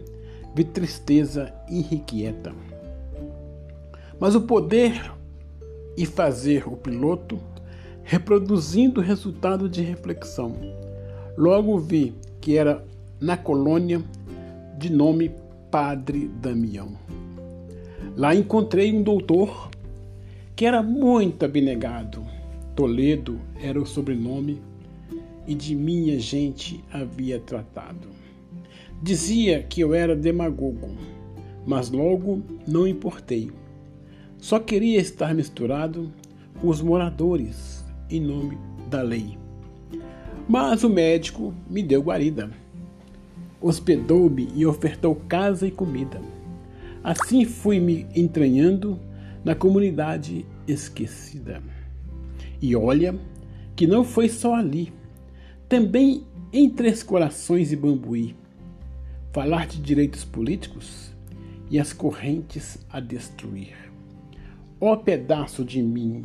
vi 0.54 0.64
tristeza 0.64 1.52
irrequieta. 1.68 2.52
Mas 4.20 4.34
o 4.34 4.42
poder 4.42 5.12
e 5.96 6.04
fazer 6.04 6.68
o 6.68 6.76
piloto, 6.76 7.38
reproduzindo 8.02 9.00
o 9.00 9.04
resultado 9.04 9.68
de 9.68 9.82
reflexão. 9.82 10.54
Logo 11.36 11.78
vi 11.78 12.14
que 12.40 12.56
era 12.56 12.84
na 13.20 13.36
colônia 13.36 14.02
de 14.78 14.92
nome 14.92 15.34
Padre 15.70 16.28
Damião. 16.40 17.23
Lá 18.16 18.32
encontrei 18.32 18.92
um 18.92 19.02
doutor 19.02 19.70
que 20.54 20.64
era 20.64 20.82
muito 20.82 21.44
abnegado. 21.44 22.24
Toledo 22.76 23.40
era 23.60 23.80
o 23.80 23.86
sobrenome 23.86 24.62
e 25.46 25.54
de 25.54 25.74
minha 25.74 26.18
gente 26.20 26.82
havia 26.92 27.40
tratado. 27.40 28.08
Dizia 29.02 29.64
que 29.64 29.80
eu 29.80 29.92
era 29.92 30.14
demagogo, 30.14 30.90
mas 31.66 31.90
logo 31.90 32.40
não 32.66 32.86
importei. 32.86 33.50
Só 34.38 34.60
queria 34.60 35.00
estar 35.00 35.34
misturado 35.34 36.12
com 36.60 36.68
os 36.68 36.80
moradores 36.80 37.84
em 38.08 38.20
nome 38.20 38.56
da 38.88 39.02
lei. 39.02 39.36
Mas 40.48 40.84
o 40.84 40.88
médico 40.88 41.52
me 41.68 41.82
deu 41.82 42.02
guarida. 42.02 42.50
Hospedou-me 43.60 44.50
e 44.54 44.64
ofertou 44.64 45.16
casa 45.28 45.66
e 45.66 45.70
comida. 45.70 46.20
Assim 47.04 47.44
fui 47.44 47.78
me 47.78 48.06
entranhando 48.16 48.98
na 49.44 49.54
comunidade 49.54 50.46
esquecida. 50.66 51.62
E 52.62 52.74
olha 52.74 53.14
que 53.76 53.86
não 53.86 54.02
foi 54.02 54.26
só 54.26 54.54
ali, 54.54 54.90
também 55.68 56.24
em 56.50 56.70
Três 56.70 57.02
Corações 57.02 57.72
e 57.72 57.76
Bambuí. 57.76 58.34
Falar 59.34 59.66
de 59.66 59.82
direitos 59.82 60.24
políticos 60.24 61.12
e 61.70 61.78
as 61.78 61.92
correntes 61.92 62.78
a 62.88 63.00
destruir. 63.00 63.76
Ó 64.80 64.96
pedaço 64.96 65.62
de 65.62 65.82
mim! 65.82 66.22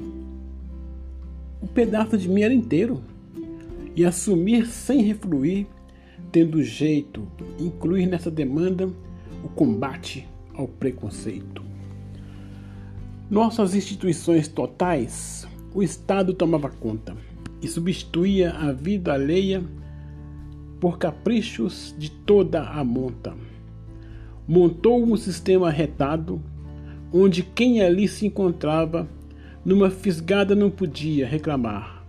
O 1.62 1.67
pedaço 1.67 2.17
de 2.17 2.29
mim 2.29 2.41
era 2.41 2.53
inteiro 2.53 3.03
e 3.98 4.05
assumir 4.05 4.65
sem 4.65 5.01
refluir, 5.01 5.67
tendo 6.31 6.63
jeito, 6.63 7.27
incluir 7.59 8.05
nessa 8.05 8.31
demanda 8.31 8.88
o 9.43 9.50
combate 9.50 10.28
ao 10.59 10.67
preconceito. 10.67 11.63
Nossas 13.29 13.73
instituições 13.73 14.47
totais, 14.47 15.47
o 15.73 15.81
Estado 15.81 16.34
tomava 16.34 16.69
conta 16.69 17.15
e 17.62 17.67
substituía 17.67 18.51
a 18.51 18.73
vida 18.73 19.13
alheia 19.13 19.63
por 20.81 20.97
caprichos 20.97 21.95
de 21.97 22.12
toda 22.12 22.63
a 22.63 22.84
monta. 22.84 23.34
Montou 24.47 25.01
um 25.01 25.15
sistema 25.15 25.69
retado, 25.69 26.41
onde 27.13 27.43
quem 27.43 27.81
ali 27.81 28.07
se 28.07 28.25
encontrava 28.25 29.07
numa 29.63 29.89
fisgada 29.89 30.55
não 30.55 30.69
podia 30.69 31.27
reclamar, 31.27 32.03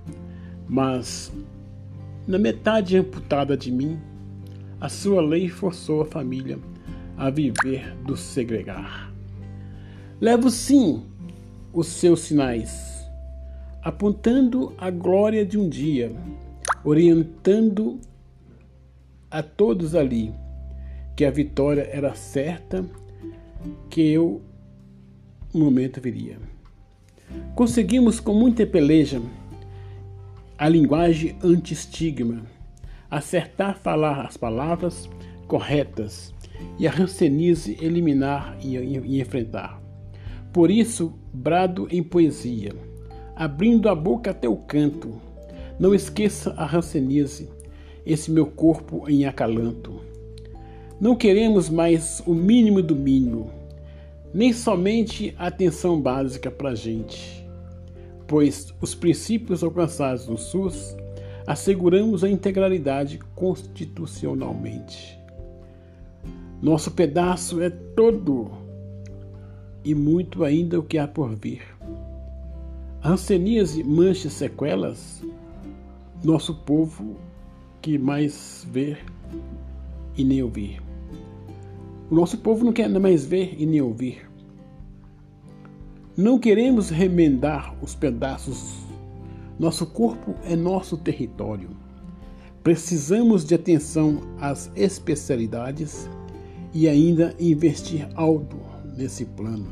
mas 0.69 1.33
na 2.27 2.39
metade 2.39 2.97
amputada 2.97 3.57
de 3.57 3.71
mim, 3.71 3.99
a 4.81 4.89
sua 4.89 5.21
lei 5.21 5.49
forçou 5.49 6.01
a 6.03 6.07
família 6.07 6.59
a 7.21 7.29
viver 7.29 7.95
do 8.07 8.17
segregar. 8.17 9.13
Levo 10.19 10.51
sim 10.51 11.05
os 11.71 11.87
seus 11.87 12.21
sinais, 12.21 13.07
apontando 13.83 14.73
a 14.79 14.91
glória 14.91 15.45
de 15.45 15.59
um 15.59 15.69
dia, 15.69 16.17
orientando 16.83 18.01
a 19.31 19.43
todos 19.43 19.95
ali 19.95 20.33
que 21.15 21.27
a 21.27 21.31
vitória 21.31 21.87
era 21.93 22.15
certa, 22.15 22.87
que 23.91 24.01
eu 24.01 24.41
momento 25.53 26.01
viria. 26.01 26.39
Conseguimos 27.55 28.19
com 28.19 28.33
muita 28.33 28.67
peleja 28.67 29.21
a 30.57 30.67
linguagem 30.67 31.37
anti-estigma, 31.45 32.47
acertar 33.11 33.77
falar 33.77 34.25
as 34.25 34.39
palavras 34.39 35.07
corretas 35.47 36.33
e 36.79 36.87
a 36.87 36.91
rancenize 36.91 37.79
eliminar 37.81 38.57
e, 38.63 38.77
e 38.77 39.21
enfrentar. 39.21 39.81
Por 40.53 40.71
isso, 40.71 41.13
brado 41.33 41.87
em 41.91 42.03
poesia, 42.03 42.73
abrindo 43.37 43.89
a 43.89 43.95
boca 43.95 44.31
até 44.31 44.49
o 44.49 44.57
canto. 44.57 45.21
Não 45.79 45.95
esqueça 45.95 46.53
a 46.57 46.65
rancenize, 46.65 47.49
esse 48.05 48.31
meu 48.31 48.47
corpo 48.47 49.09
em 49.09 49.25
acalanto. 49.25 50.01
Não 51.01 51.17
queremos 51.17 51.71
mais 51.71 52.23
o 52.27 52.35
mínimo 52.35 52.83
do 52.83 52.95
mínimo, 52.95 53.51
nem 54.35 54.53
somente 54.53 55.35
a 55.39 55.47
atenção 55.47 56.01
básica 56.01 56.51
para 56.51 56.71
a 56.71 56.75
gente 56.75 57.41
pois 58.31 58.73
os 58.81 58.95
princípios 58.95 59.65
alcançados 59.65 60.29
no 60.29 60.39
SUS 60.39 60.97
asseguramos 61.49 62.23
a 62.23 62.31
integralidade 62.31 63.19
constitucionalmente. 63.35 65.20
Nosso 66.63 66.91
pedaço 66.91 67.63
é 67.63 67.71
todo 67.71 68.51
e 69.83 69.95
muito 69.95 70.45
ainda 70.45 70.79
o 70.79 70.83
que 70.83 70.99
há 70.99 71.09
por 71.09 71.35
vir. 71.35 71.63
A 73.03 73.13
hanseníase 73.13 73.83
mancha 73.83 74.29
sequelas, 74.29 75.25
nosso 76.23 76.55
povo 76.55 77.17
que 77.81 77.97
mais 77.97 78.67
ver 78.71 79.03
e 80.15 80.23
nem 80.23 80.43
ouvir. 80.43 80.83
O 82.11 82.15
nosso 82.15 82.37
povo 82.37 82.63
não 82.63 82.75
quer 82.75 82.91
mais 82.91 83.25
ver 83.25 83.55
e 83.59 83.65
nem 83.65 83.81
ouvir. 83.81 84.31
Não 86.15 86.39
queremos 86.39 86.91
remendar 86.91 87.75
os 87.81 87.95
pedaços. 87.95 88.81
Nosso 89.59 89.87
corpo 89.87 90.35
é 90.45 90.55
nosso 90.55 90.99
território. 90.99 91.71
Precisamos 92.63 93.47
de 93.47 93.55
atenção 93.55 94.21
às 94.39 94.71
especialidades 94.77 96.11
e 96.73 96.89
ainda 96.89 97.35
investir 97.39 98.09
alto 98.15 98.57
nesse 98.97 99.25
plano. 99.25 99.67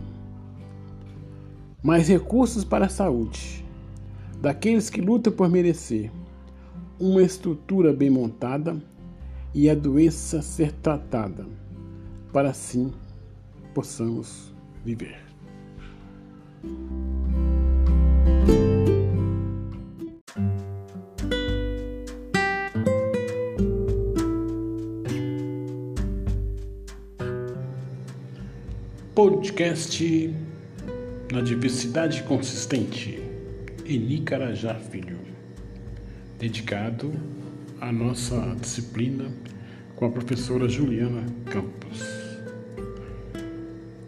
Mais 1.83 2.09
recursos 2.09 2.65
para 2.65 2.87
a 2.87 2.89
saúde, 2.89 3.65
daqueles 4.41 4.91
que 4.91 5.01
lutam 5.01 5.33
por 5.33 5.49
merecer, 5.49 6.11
uma 6.99 7.23
estrutura 7.23 7.93
bem 7.93 8.11
montada 8.11 8.77
e 9.55 9.71
a 9.71 9.75
doença 9.75 10.43
ser 10.43 10.73
tratada, 10.73 11.47
para 12.33 12.51
assim 12.51 12.93
possamos 13.75 14.53
viver. 14.85 15.19
Podcast 29.19 30.33
na 31.33 31.41
diversidade 31.41 32.23
consistente 32.23 33.21
Eni 33.85 34.21
Carajá 34.21 34.77
Filho, 34.77 35.19
dedicado 36.39 37.13
à 37.81 37.91
nossa 37.91 38.55
disciplina 38.61 39.29
com 39.97 40.05
a 40.05 40.09
professora 40.09 40.69
Juliana 40.69 41.27
Campos. 41.47 42.01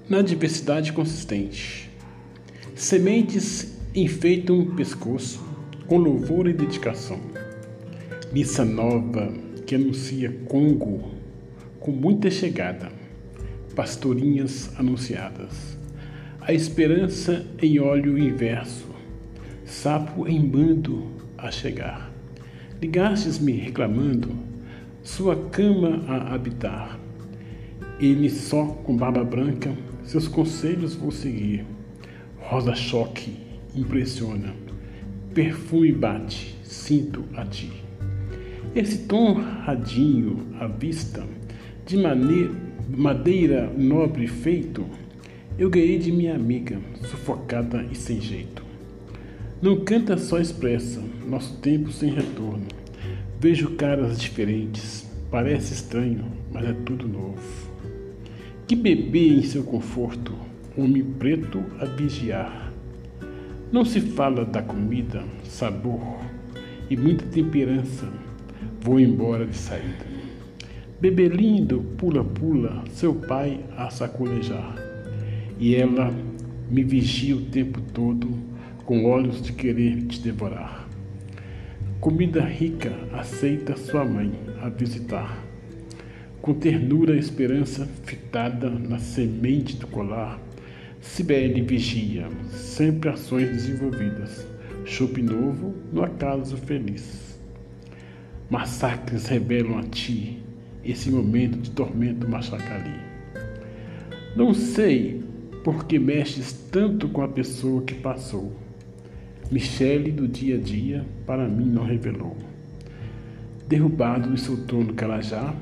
Na 0.08 0.22
diversidade 0.22 0.92
consistente, 0.92 1.90
Sementes 2.76 3.80
enfeitam 3.92 4.60
um 4.60 4.76
pescoço 4.76 5.44
com 5.88 5.98
louvor 5.98 6.46
e 6.46 6.52
dedicação. 6.52 7.18
Missa 8.32 8.64
nova 8.64 9.32
que 9.66 9.74
anuncia 9.74 10.30
Congo 10.46 11.10
com 11.80 11.90
muita 11.90 12.30
chegada. 12.30 12.99
Pastorinhas 13.80 14.70
anunciadas. 14.78 15.78
A 16.42 16.52
esperança 16.52 17.46
em 17.62 17.80
óleo 17.80 18.18
inverso, 18.18 18.94
sapo 19.64 20.28
em 20.28 20.38
bando 20.46 21.06
a 21.38 21.50
chegar. 21.50 22.12
Ligastes-me 22.78 23.52
reclamando, 23.52 24.36
sua 25.02 25.34
cama 25.48 26.04
a 26.06 26.34
habitar. 26.34 27.00
Ele 27.98 28.28
só 28.28 28.66
com 28.66 28.94
barba 28.94 29.24
branca, 29.24 29.74
seus 30.04 30.28
conselhos 30.28 30.94
vou 30.94 31.10
seguir. 31.10 31.64
Rosa 32.36 32.74
choque, 32.74 33.34
impressiona. 33.74 34.52
Perfume 35.32 35.90
bate, 35.90 36.54
sinto 36.62 37.24
a 37.34 37.46
ti. 37.46 37.72
Esse 38.74 39.06
tom 39.06 39.32
radinho 39.32 40.48
à 40.60 40.66
vista, 40.66 41.26
de 41.86 41.96
maneira, 41.96 42.68
madeira 42.96 43.72
nobre 43.76 44.26
feito, 44.26 44.84
eu 45.58 45.70
ganhei 45.70 45.98
de 45.98 46.10
minha 46.10 46.34
amiga, 46.34 46.78
sufocada 47.02 47.86
e 47.90 47.94
sem 47.94 48.20
jeito. 48.20 48.64
Não 49.62 49.84
canta 49.84 50.16
só 50.16 50.38
expressa, 50.38 51.02
nosso 51.26 51.58
tempo 51.58 51.92
sem 51.92 52.10
retorno. 52.10 52.66
Vejo 53.38 53.70
caras 53.72 54.18
diferentes, 54.18 55.08
parece 55.30 55.72
estranho, 55.72 56.24
mas 56.52 56.64
é 56.64 56.72
tudo 56.72 57.06
novo. 57.06 57.70
Que 58.66 58.74
bebê 58.74 59.28
em 59.28 59.42
seu 59.42 59.62
conforto, 59.62 60.34
homem 60.76 61.04
preto 61.04 61.62
a 61.78 61.84
vigiar. 61.84 62.72
Não 63.70 63.84
se 63.84 64.00
fala 64.00 64.44
da 64.44 64.62
comida, 64.62 65.22
sabor 65.44 66.00
e 66.88 66.96
muita 66.96 67.24
temperança. 67.26 68.08
Vou 68.80 68.98
embora 68.98 69.46
de 69.46 69.56
saída. 69.56 70.19
Bebê 71.00 71.28
lindo, 71.28 71.82
pula-pula, 71.96 72.84
seu 72.90 73.14
pai 73.14 73.60
a 73.76 73.88
sacolejar. 73.90 74.76
E 75.58 75.74
ela 75.74 76.12
me 76.70 76.82
vigia 76.82 77.36
o 77.36 77.46
tempo 77.46 77.80
todo, 77.92 78.28
com 78.84 79.04
olhos 79.04 79.42
de 79.42 79.52
querer 79.52 80.02
te 80.06 80.20
devorar. 80.20 80.88
Comida 82.00 82.44
rica 82.44 82.92
aceita 83.12 83.76
sua 83.76 84.04
mãe 84.04 84.32
a 84.62 84.68
visitar 84.68 85.50
com 86.40 86.54
ternura 86.54 87.14
a 87.14 87.18
esperança 87.18 87.86
fitada 88.04 88.70
na 88.70 88.98
semente 88.98 89.76
do 89.76 89.86
colar, 89.86 90.40
Cibele 91.00 91.62
vigia, 91.62 92.28
sempre 92.50 93.08
ações 93.08 93.48
desenvolvidas, 93.48 94.46
chope 94.84 95.22
novo 95.22 95.74
no 95.92 96.02
acaso 96.02 96.56
feliz. 96.58 97.38
Massacres 98.50 99.26
revelam 99.26 99.78
a 99.78 99.82
ti 99.82 100.42
esse 100.84 101.10
momento 101.10 101.58
de 101.58 101.70
tormento 101.70 102.28
machacali. 102.28 102.94
Não 104.36 104.54
sei 104.54 105.22
por 105.64 105.84
que 105.84 105.98
mexes 105.98 106.52
tanto 106.70 107.08
com 107.08 107.22
a 107.22 107.28
pessoa 107.28 107.82
que 107.82 107.94
passou. 107.94 108.52
Michele 109.50 110.12
do 110.12 110.28
dia 110.28 110.56
a 110.56 110.60
dia 110.60 111.04
para 111.26 111.48
mim 111.48 111.66
não 111.66 111.84
revelou. 111.84 112.36
Derrubado 113.66 114.30
do 114.30 114.38
seu 114.38 114.64
trono 114.66 114.94
Calajá, 114.94 115.54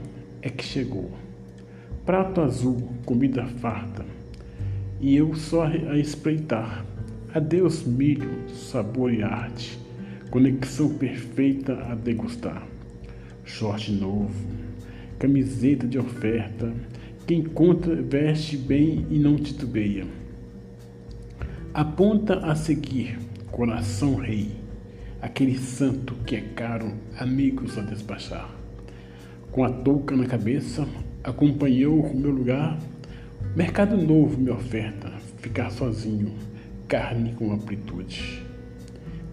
é 0.43 0.49
que 0.49 0.65
chegou. 0.65 1.11
Prato 2.05 2.41
azul, 2.41 2.91
comida 3.05 3.45
farta, 3.47 4.05
e 5.01 5.17
eu 5.17 5.35
só 5.35 5.65
a 5.65 5.99
espreitar. 5.99 6.85
Adeus, 7.35 7.85
milho, 7.85 8.49
sabor 8.49 9.13
e 9.13 9.23
arte, 9.23 9.79
conexão 10.31 10.95
perfeita 10.95 11.75
a 11.91 11.95
degustar. 11.95 12.67
Short 13.45 13.93
novo, 13.93 14.33
camiseta 15.19 15.87
de 15.87 15.99
oferta, 15.99 16.73
quem 17.27 17.43
conta 17.43 17.95
veste 17.95 18.57
bem 18.57 19.07
e 19.11 19.19
não 19.19 19.37
titubeia. 19.37 20.07
Aponta 21.75 22.39
a 22.39 22.55
seguir, 22.55 23.19
coração 23.51 24.15
rei, 24.15 24.51
aquele 25.21 25.59
santo 25.59 26.15
que 26.27 26.37
é 26.37 26.41
caro, 26.41 26.93
amigos 27.19 27.77
a 27.77 27.83
despachar 27.83 28.59
com 29.51 29.65
a 29.65 29.71
touca 29.71 30.15
na 30.15 30.27
cabeça, 30.27 30.87
acompanhou 31.25 32.01
o 32.01 32.17
meu 32.17 32.31
lugar. 32.31 32.79
Mercado 33.57 33.97
novo 33.97 34.39
me 34.39 34.51
oferta, 34.51 35.11
ficar 35.39 35.71
sozinho, 35.71 36.33
carne 36.87 37.33
com 37.33 37.53
amplitude. 37.53 38.43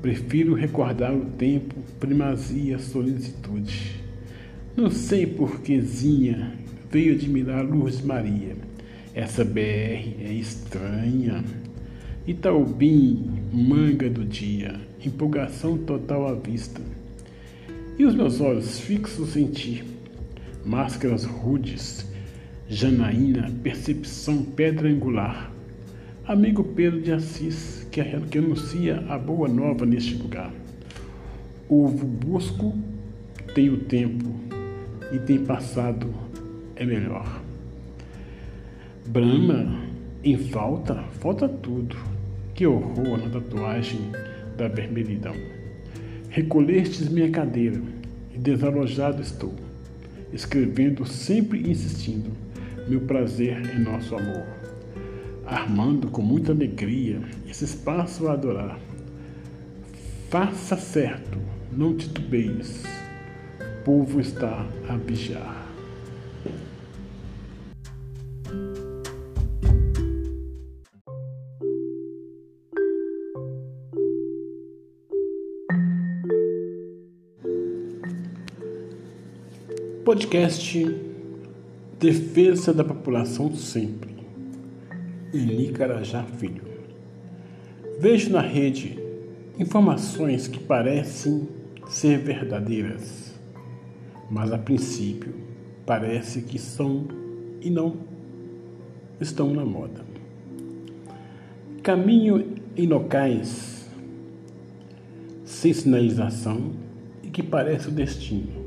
Prefiro 0.02 0.54
recordar 0.54 1.14
o 1.14 1.26
tempo, 1.26 1.76
primazia, 2.00 2.80
solicitude. 2.80 4.04
Não 4.78 4.92
sei 4.92 5.26
porquezinha 5.26 6.52
veio 6.92 7.16
admirar 7.16 7.64
Lourdes 7.64 8.02
Maria. 8.02 8.58
Essa 9.14 9.46
BR 9.46 10.20
é 10.20 10.34
estranha. 10.34 11.46
Itaubim, 12.28 13.40
manga 13.54 14.10
do 14.10 14.26
dia, 14.26 14.76
empolgação 15.06 15.78
total 15.78 16.28
à 16.28 16.34
vista. 16.34 16.82
E 17.98 18.04
os 18.04 18.14
meus 18.14 18.42
olhos 18.42 18.78
fixos 18.82 19.38
em 19.38 19.48
ti, 19.48 19.82
máscaras 20.66 21.24
rudes, 21.24 22.06
Janaína, 22.68 23.50
percepção 23.64 24.44
pedra 24.44 24.90
angular. 24.90 25.54
Amigo 26.28 26.66
Pedro 26.66 27.00
de 27.00 27.14
Assis, 27.14 27.88
que, 27.90 28.04
que 28.04 28.40
anuncia 28.40 29.06
a 29.08 29.18
boa 29.18 29.48
nova 29.48 29.86
neste 29.86 30.16
lugar. 30.16 30.52
Ovo 31.70 32.06
busco, 32.06 32.76
tem 33.54 33.70
o 33.70 33.78
tempo 33.78 34.55
e 35.12 35.20
tem 35.20 35.44
passado, 35.46 36.14
é 36.76 36.86
melhor. 36.86 37.42
Brahma, 39.08 39.84
em 40.24 40.38
falta, 40.38 40.96
falta 41.20 41.48
tudo. 41.48 41.96
Que 42.54 42.66
horror 42.66 43.18
na 43.18 43.30
tatuagem 43.30 44.00
da 44.58 44.68
vermelhidão. 44.68 45.36
Recolhestes 46.30 47.10
minha 47.10 47.30
cadeira 47.30 47.82
e 48.34 48.38
desalojado 48.38 49.22
estou 49.22 49.54
escrevendo, 50.34 51.06
sempre 51.06 51.70
insistindo, 51.70 52.32
meu 52.88 53.02
prazer 53.02 53.76
em 53.76 53.80
nosso 53.80 54.16
amor, 54.16 54.46
armando 55.46 56.10
com 56.10 56.22
muita 56.22 56.52
alegria 56.52 57.22
esse 57.48 57.64
espaço 57.64 58.28
a 58.28 58.34
adorar. 58.34 58.80
Faça 60.30 60.76
certo, 60.76 61.40
não 61.72 61.96
titubeis, 61.96 62.84
povo 63.86 64.20
está 64.20 64.66
a 64.90 64.98
vigiar. 64.98 65.64
Podcast 80.04 80.84
Defesa 82.00 82.74
da 82.74 82.84
População 82.84 83.56
Sempre. 83.56 84.16
Eli 85.32 85.72
Carajá 85.72 86.24
Filho. 86.24 86.64
Vejo 88.00 88.32
na 88.32 88.42
rede 88.42 88.98
informações 89.60 90.48
que 90.48 90.60
parecem 90.60 91.48
ser 91.88 92.18
verdadeiras, 92.18 93.35
mas 94.30 94.52
a 94.52 94.58
princípio 94.58 95.34
parece 95.86 96.42
que 96.42 96.58
são 96.60 97.08
e 97.62 97.70
não 97.70 97.98
estão 99.20 99.54
na 99.54 99.66
moda. 99.66 100.06
Caminho 101.84 102.56
em 102.76 102.88
locais 102.88 103.90
sem 105.44 105.74
sinalização 105.74 106.72
e 107.24 107.30
que 107.30 107.44
parece 107.44 107.88
o 107.88 107.92
destino 107.92 108.66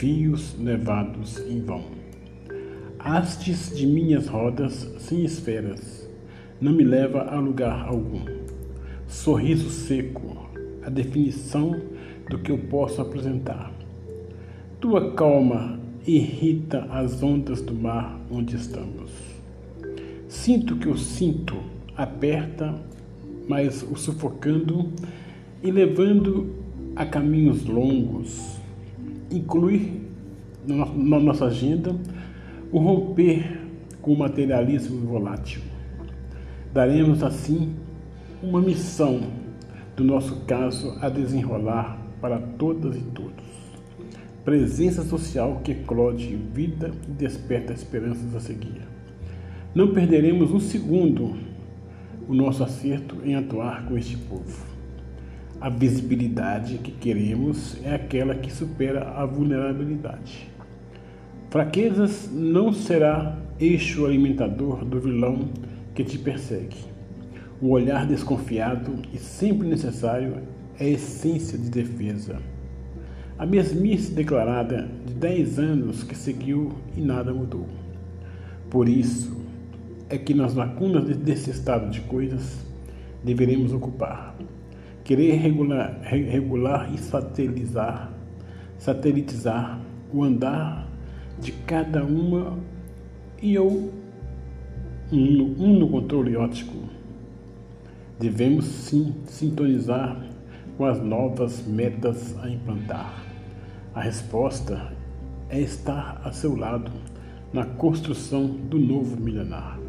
fios 0.00 0.58
levados 0.58 1.38
em 1.46 1.60
vão. 1.60 1.84
Hastes 2.98 3.76
de 3.76 3.86
minhas 3.86 4.28
rodas 4.28 4.90
sem 4.98 5.22
esferas, 5.26 6.08
não 6.58 6.72
me 6.72 6.84
leva 6.84 7.24
a 7.24 7.38
lugar 7.38 7.86
algum. 7.86 8.24
Sorriso 9.06 9.68
seco, 9.68 10.48
a 10.82 10.88
definição 10.88 11.78
do 12.30 12.38
que 12.38 12.50
eu 12.50 12.56
posso 12.56 13.02
apresentar. 13.02 13.70
Tua 14.80 15.12
calma 15.12 15.78
irrita 16.06 16.86
as 16.90 17.22
ondas 17.22 17.60
do 17.60 17.74
mar 17.74 18.18
onde 18.30 18.56
estamos. 18.56 19.10
Sinto 20.26 20.74
que 20.76 20.88
o 20.88 20.96
cinto 20.96 21.54
aperta, 21.94 22.74
mas 23.46 23.82
o 23.82 23.94
sufocando 23.94 24.90
e 25.62 25.70
levando 25.70 26.54
a 26.96 27.04
caminhos 27.04 27.66
longos 27.66 28.58
incluir 29.30 30.00
na 30.66 31.20
nossa 31.20 31.44
agenda 31.44 31.94
o 32.72 32.78
romper 32.78 33.60
com 34.00 34.14
o 34.14 34.18
materialismo 34.18 35.06
volátil. 35.06 35.60
Daremos 36.72 37.22
assim 37.22 37.74
uma 38.42 38.62
missão 38.62 39.20
do 39.94 40.04
nosso 40.04 40.36
caso 40.46 40.96
a 41.02 41.10
desenrolar 41.10 41.98
para 42.18 42.38
todas 42.38 42.96
e 42.96 43.02
todos. 43.02 43.49
Presença 44.50 45.04
social 45.04 45.60
que 45.62 45.70
eclode 45.70 46.34
vida 46.52 46.90
e 47.08 47.12
desperta 47.12 47.72
esperanças 47.72 48.34
a 48.34 48.40
seguir. 48.40 48.82
Não 49.72 49.94
perderemos 49.94 50.50
um 50.50 50.58
segundo 50.58 51.36
o 52.28 52.34
nosso 52.34 52.64
acerto 52.64 53.18
em 53.24 53.36
atuar 53.36 53.86
com 53.86 53.96
este 53.96 54.16
povo. 54.16 54.66
A 55.60 55.70
visibilidade 55.70 56.78
que 56.78 56.90
queremos 56.90 57.76
é 57.84 57.94
aquela 57.94 58.34
que 58.34 58.52
supera 58.52 59.10
a 59.10 59.24
vulnerabilidade. 59.24 60.48
Fraquezas 61.48 62.28
não 62.32 62.72
será 62.72 63.38
eixo 63.60 64.04
alimentador 64.04 64.84
do 64.84 64.98
vilão 64.98 65.48
que 65.94 66.02
te 66.02 66.18
persegue. 66.18 66.78
O 67.62 67.68
olhar 67.68 68.04
desconfiado 68.04 68.96
e 69.14 69.16
sempre 69.16 69.68
necessário 69.68 70.38
é 70.76 70.88
essência 70.88 71.56
de 71.56 71.70
defesa. 71.70 72.49
A 73.40 73.46
mesmice 73.46 74.12
declarada 74.12 74.86
de 75.06 75.14
dez 75.14 75.58
anos 75.58 76.02
que 76.02 76.14
seguiu 76.14 76.72
e 76.94 77.00
nada 77.00 77.32
mudou. 77.32 77.66
Por 78.68 78.86
isso 78.86 79.34
é 80.10 80.18
que 80.18 80.34
nas 80.34 80.54
lacunas 80.54 81.16
desse 81.16 81.48
estado 81.48 81.90
de 81.90 82.02
coisas 82.02 82.62
deveremos 83.24 83.72
ocupar. 83.72 84.36
Querer 85.02 85.36
regular, 85.36 86.00
regular 86.02 86.92
e 86.92 86.98
satelizar, 86.98 88.12
satelitizar 88.76 89.80
o 90.12 90.22
andar 90.22 90.86
de 91.40 91.52
cada 91.52 92.04
uma 92.04 92.58
e 93.40 93.54
eu 93.54 93.90
um, 95.10 95.54
um 95.58 95.78
no 95.78 95.88
controle 95.88 96.36
ótico. 96.36 96.76
Devemos 98.18 98.66
sim 98.66 99.14
sintonizar 99.24 100.28
com 100.76 100.84
as 100.84 101.02
novas 101.02 101.66
metas 101.66 102.36
a 102.42 102.50
implantar. 102.50 103.29
A 103.92 104.02
resposta 104.02 104.92
é 105.48 105.60
estar 105.60 106.20
a 106.24 106.30
seu 106.30 106.56
lado 106.56 106.92
na 107.52 107.66
construção 107.66 108.46
do 108.46 108.78
novo 108.78 109.20
milenar. 109.20 109.80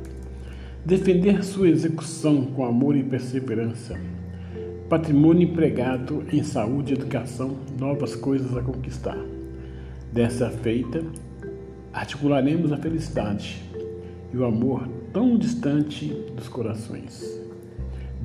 Defender 0.84 1.44
sua 1.44 1.70
execução 1.70 2.48
com 2.48 2.66
amor 2.66 2.96
e 2.96 3.04
perseverança. 3.04 4.02
Patrimônio 4.90 5.48
empregado 5.48 6.26
em 6.34 6.42
saúde 6.42 6.94
e 6.94 6.96
educação, 6.96 7.58
novas 7.80 8.16
coisas 8.16 8.58
a 8.58 8.62
conquistar. 8.64 9.18
Dessa 10.12 10.50
feita, 10.50 11.04
articularemos 11.94 12.72
a 12.72 12.78
felicidade 12.78 13.62
e 14.34 14.38
o 14.38 14.46
amor 14.46 14.88
tão 15.14 15.38
distante 15.38 16.08
dos 16.36 16.50
corações. 16.50 17.40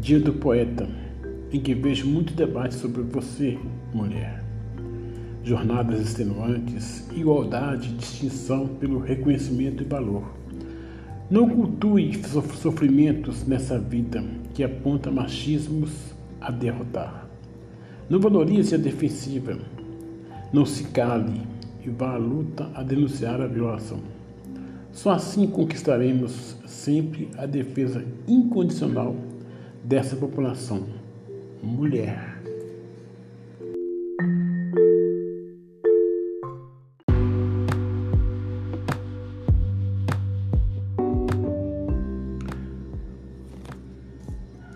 Dia 0.01 0.21
do 0.21 0.33
poeta, 0.33 0.89
em 1.53 1.61
que 1.61 1.75
vejo 1.75 2.07
muito 2.09 2.33
debate 2.33 2.77
sobre 2.77 3.03
você, 3.03 3.59
mulher. 3.93 4.46
Jornadas 5.47 6.01
extenuantes, 6.01 7.09
igualdade 7.13 7.93
distinção 7.93 8.67
pelo 8.67 8.99
reconhecimento 8.99 9.81
e 9.81 9.87
valor. 9.87 10.25
Não 11.31 11.49
cultue 11.49 12.21
sofrimentos 12.61 13.47
nessa 13.47 13.79
vida 13.79 14.25
que 14.53 14.65
aponta 14.65 15.09
machismos 15.09 15.93
a 16.41 16.51
derrotar. 16.51 17.29
Não 18.11 18.19
valorize 18.19 18.75
a 18.75 18.79
defensiva. 18.79 19.57
Não 20.53 20.67
se 20.67 20.83
cale 20.83 21.41
e 21.85 21.91
vá 21.91 22.15
à 22.15 22.17
luta 22.17 22.69
a 22.75 22.83
denunciar 22.83 23.41
a 23.41 23.47
violação. 23.47 24.01
Só 24.91 25.11
assim 25.11 25.47
conquistaremos 25.47 26.57
sempre 26.67 27.29
a 27.39 27.47
defesa 27.47 28.05
incondicional 28.27 29.15
dessa 29.85 30.17
população, 30.17 30.87
mulher. 31.63 32.26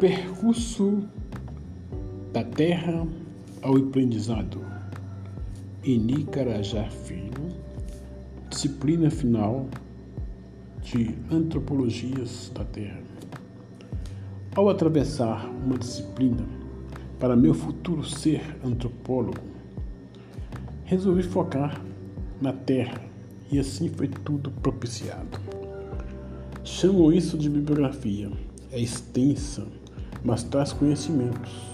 Percurso 0.01 1.03
da 2.33 2.43
terra 2.43 3.07
ao 3.61 3.77
aprendizado. 3.77 4.65
Eni 5.85 6.25
Carajá 6.25 6.89
Filho, 6.89 7.51
disciplina 8.49 9.11
final 9.11 9.67
de 10.81 11.15
Antropologias 11.31 12.51
da 12.55 12.65
Terra. 12.65 13.03
Ao 14.55 14.71
atravessar 14.71 15.45
uma 15.47 15.77
disciplina 15.77 16.47
para 17.19 17.37
meu 17.37 17.53
futuro 17.53 18.03
ser 18.03 18.41
antropólogo, 18.65 19.43
resolvi 20.85 21.25
focar 21.25 21.79
na 22.41 22.55
Terra 22.55 23.03
e 23.53 23.59
assim 23.59 23.91
foi 23.91 24.09
tudo 24.09 24.51
propiciado. 24.51 25.39
Chamo 26.65 27.13
isso 27.13 27.37
de 27.37 27.51
bibliografia. 27.51 28.33
É 28.73 28.81
extensa, 28.81 29.67
mas 30.25 30.43
traz 30.43 30.73
conhecimentos 30.73 31.71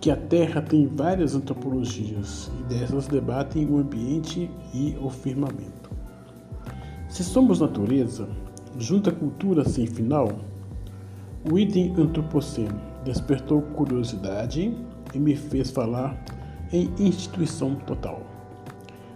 que 0.00 0.10
a 0.10 0.16
Terra 0.16 0.60
tem 0.60 0.86
várias 0.86 1.34
antropologias 1.34 2.50
e 2.60 2.62
dessas 2.64 3.06
debatem 3.06 3.66
o 3.66 3.78
ambiente 3.78 4.50
e 4.74 4.94
o 5.00 5.08
firmamento. 5.08 5.90
Se 7.08 7.24
somos 7.24 7.60
natureza, 7.60 8.28
junta 8.76 9.10
cultura 9.10 9.66
sem 9.66 9.86
final, 9.86 10.30
o 11.50 11.58
item 11.58 11.94
antropoceno 11.96 12.78
despertou 13.02 13.62
curiosidade 13.62 14.76
e 15.14 15.18
me 15.18 15.34
fez 15.34 15.70
falar 15.70 16.22
em 16.72 16.90
instituição 16.98 17.74
total. 17.74 18.20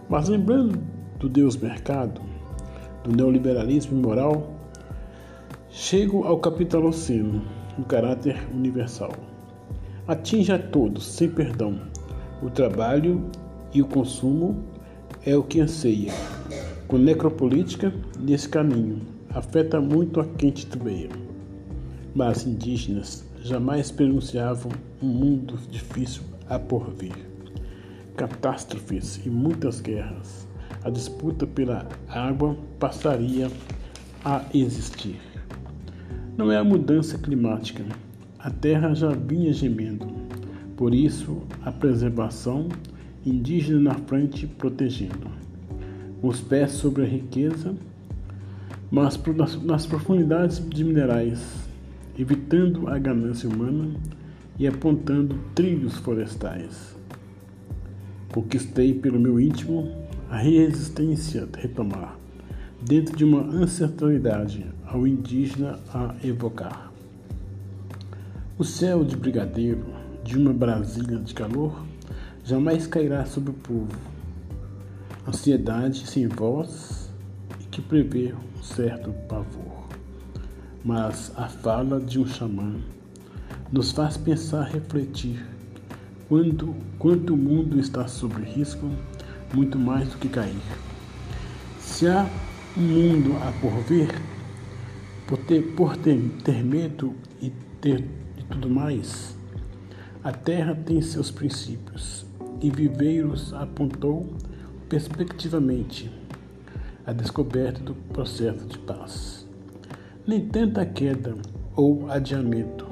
Mas 0.09 0.29
lembrando 0.29 0.79
do 1.19 1.29
Deus 1.29 1.57
mercado, 1.57 2.21
do 3.05 3.15
neoliberalismo 3.15 4.01
moral, 4.01 4.55
chego 5.69 6.25
ao 6.25 6.39
capitaloceno, 6.39 7.43
no 7.79 7.85
caráter 7.85 8.37
universal 8.53 9.13
atinge 10.09 10.51
a 10.51 10.59
todos, 10.59 11.07
sem 11.07 11.29
perdão. 11.29 11.79
O 12.43 12.49
trabalho 12.49 13.31
e 13.75 13.83
o 13.83 13.87
consumo 13.87 14.65
é 15.25 15.37
o 15.37 15.43
que 15.43 15.61
anseia. 15.61 16.13
Com 16.89 16.97
necropolítica, 16.97 17.93
nesse 18.19 18.49
caminho, 18.49 19.03
afeta 19.29 19.79
muito 19.83 20.19
a 20.19 20.25
quem 20.25 20.51
titubeia. 20.51 21.11
Mas 22.15 22.47
indígenas 22.47 23.23
jamais 23.43 23.91
pronunciavam 23.91 24.73
um 25.03 25.09
mundo 25.09 25.59
difícil 25.71 26.23
a 26.49 26.59
porvir. 26.59 27.15
Catástrofes 28.17 29.21
e 29.27 29.29
muitas 29.29 29.83
guerras. 29.83 30.49
A 30.83 30.89
disputa 30.89 31.47
pela 31.47 31.87
água 32.09 32.57
passaria 32.79 33.51
a 34.25 34.43
existir. 34.55 35.28
Não 36.39 36.53
é 36.53 36.57
a 36.57 36.63
mudança 36.63 37.19
climática, 37.19 37.85
a 38.39 38.49
terra 38.49 38.95
já 38.95 39.11
vinha 39.11 39.53
gemendo, 39.53 40.07
por 40.77 40.95
isso 40.95 41.43
a 41.65 41.73
preservação 41.73 42.69
indígena 43.27 43.81
na 43.81 43.95
frente 43.95 44.47
protegendo. 44.47 45.27
Os 46.23 46.41
pés 46.41 46.71
sobre 46.71 47.03
a 47.03 47.07
riqueza, 47.07 47.75
mas 48.89 49.21
nas 49.65 49.85
profundidades 49.85 50.65
de 50.65 50.85
minerais, 50.85 51.45
evitando 52.17 52.87
a 52.87 52.97
ganância 52.99 53.49
humana 53.49 53.97
e 54.57 54.69
apontando 54.69 55.41
trilhos 55.57 55.97
florestais. 55.97 56.97
Conquistei 58.33 58.95
pelo 58.95 59.19
meu 59.19 59.41
íntimo 59.41 59.93
a 60.31 60.37
resistência 60.37 61.49
retomar, 61.57 62.18
dentro 62.81 63.17
de 63.17 63.25
uma 63.25 63.41
ancestralidade 63.41 64.67
ao 64.87 65.07
indígena 65.07 65.79
a 65.93 66.15
evocar. 66.25 66.91
O 68.57 68.65
céu 68.65 69.05
de 69.05 69.17
brigadeiro 69.17 69.85
de 70.23 70.39
uma 70.39 70.53
Brasília 70.53 71.19
de 71.19 71.35
calor 71.35 71.85
jamais 72.45 72.87
cairá 72.87 73.25
sobre 73.25 73.51
o 73.51 73.55
povo. 73.55 73.99
Ansiedade 75.27 76.07
sem 76.07 76.27
voz 76.29 77.11
e 77.61 77.65
que 77.65 77.83
prevê 77.83 78.33
um 78.33 78.63
certo 78.63 79.13
pavor. 79.29 79.87
Mas 80.85 81.33
a 81.37 81.49
fala 81.49 82.01
de 82.01 82.19
um 82.19 82.27
xamã 82.27 82.77
nos 83.71 83.93
faz 83.93 84.17
pensar, 84.17 84.63
refletir. 84.63 85.45
Quando, 86.29 86.75
quanto 86.99 87.35
o 87.35 87.37
mundo 87.37 87.79
está 87.79 88.07
sob 88.07 88.41
risco, 88.43 88.89
muito 89.53 89.79
mais 89.79 90.09
do 90.09 90.19
que 90.19 90.29
cair. 90.29 90.57
Se 91.81 92.07
há 92.07 92.29
um 92.79 92.83
mundo 92.83 93.37
a 93.43 93.51
por 93.61 93.73
ver, 93.83 94.09
por 95.27 95.37
ter, 95.39 95.63
por 95.75 95.97
ter, 95.97 96.17
ter 96.45 96.63
medo 96.63 97.13
e 97.43 97.51
ter 97.81 98.05
tudo 98.49 98.71
mais, 98.71 99.37
a 100.23 100.33
terra 100.33 100.75
tem 100.75 101.01
seus 101.03 101.31
princípios, 101.31 102.25
e 102.61 102.71
Viveiros 102.71 103.53
apontou 103.53 104.33
perspectivamente 104.89 106.11
a 107.05 107.13
descoberta 107.13 107.81
do 107.81 107.95
processo 107.95 108.65
de 108.67 108.79
paz. 108.79 109.47
Nem 110.27 110.47
tanta 110.47 110.85
queda 110.87 111.35
ou 111.75 112.11
adiamento. 112.11 112.87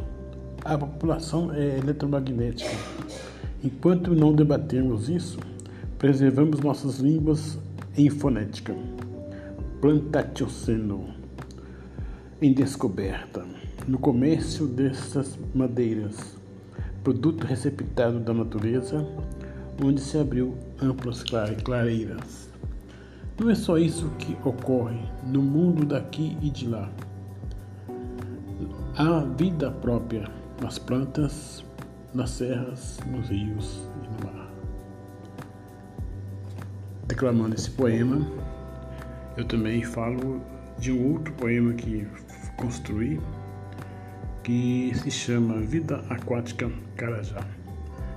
A 0.64 0.76
população 0.76 1.52
é 1.52 1.78
eletromagnética. 1.78 2.70
Enquanto 3.62 4.14
não 4.14 4.32
debatemos 4.32 5.08
isso, 5.08 5.38
preservamos 5.98 6.60
nossas 6.60 6.98
línguas 6.98 7.58
em 7.96 8.10
fonética. 8.10 8.74
Plantatioceno 9.80 11.14
em 12.40 12.52
descoberta 12.52 13.44
no 13.86 13.98
comércio 13.98 14.66
dessas 14.66 15.38
madeiras, 15.54 16.36
produto 17.04 17.44
receptado 17.44 18.18
da 18.18 18.32
natureza, 18.32 19.06
onde 19.84 20.00
se 20.00 20.18
abriu 20.18 20.56
amplas 20.80 21.22
clareiras. 21.62 22.48
Não 23.38 23.50
é 23.50 23.54
só 23.54 23.76
isso 23.76 24.08
que 24.18 24.34
ocorre 24.48 24.98
no 25.24 25.42
mundo 25.42 25.84
daqui 25.84 26.38
e 26.40 26.48
de 26.48 26.66
lá. 26.66 26.90
Há 28.96 29.20
vida 29.36 29.70
própria 29.70 30.26
nas 30.62 30.78
plantas, 30.78 31.62
nas 32.14 32.30
serras, 32.30 32.98
nos 33.06 33.28
rios 33.28 33.78
e 34.02 34.08
no 34.08 34.32
mar. 34.32 34.50
Declamando 37.06 37.54
esse 37.54 37.70
poema, 37.70 38.26
eu 39.36 39.44
também 39.44 39.82
falo 39.82 40.40
de 40.78 40.92
um 40.92 41.12
outro 41.12 41.32
poema 41.34 41.72
que 41.74 42.06
construí, 42.56 43.20
que 44.42 44.92
se 44.94 45.10
chama 45.10 45.60
Vida 45.60 46.02
Aquática 46.08 46.70
Carajá, 46.96 47.44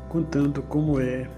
contando 0.07 0.61
como 0.63 0.99
é 0.99 1.29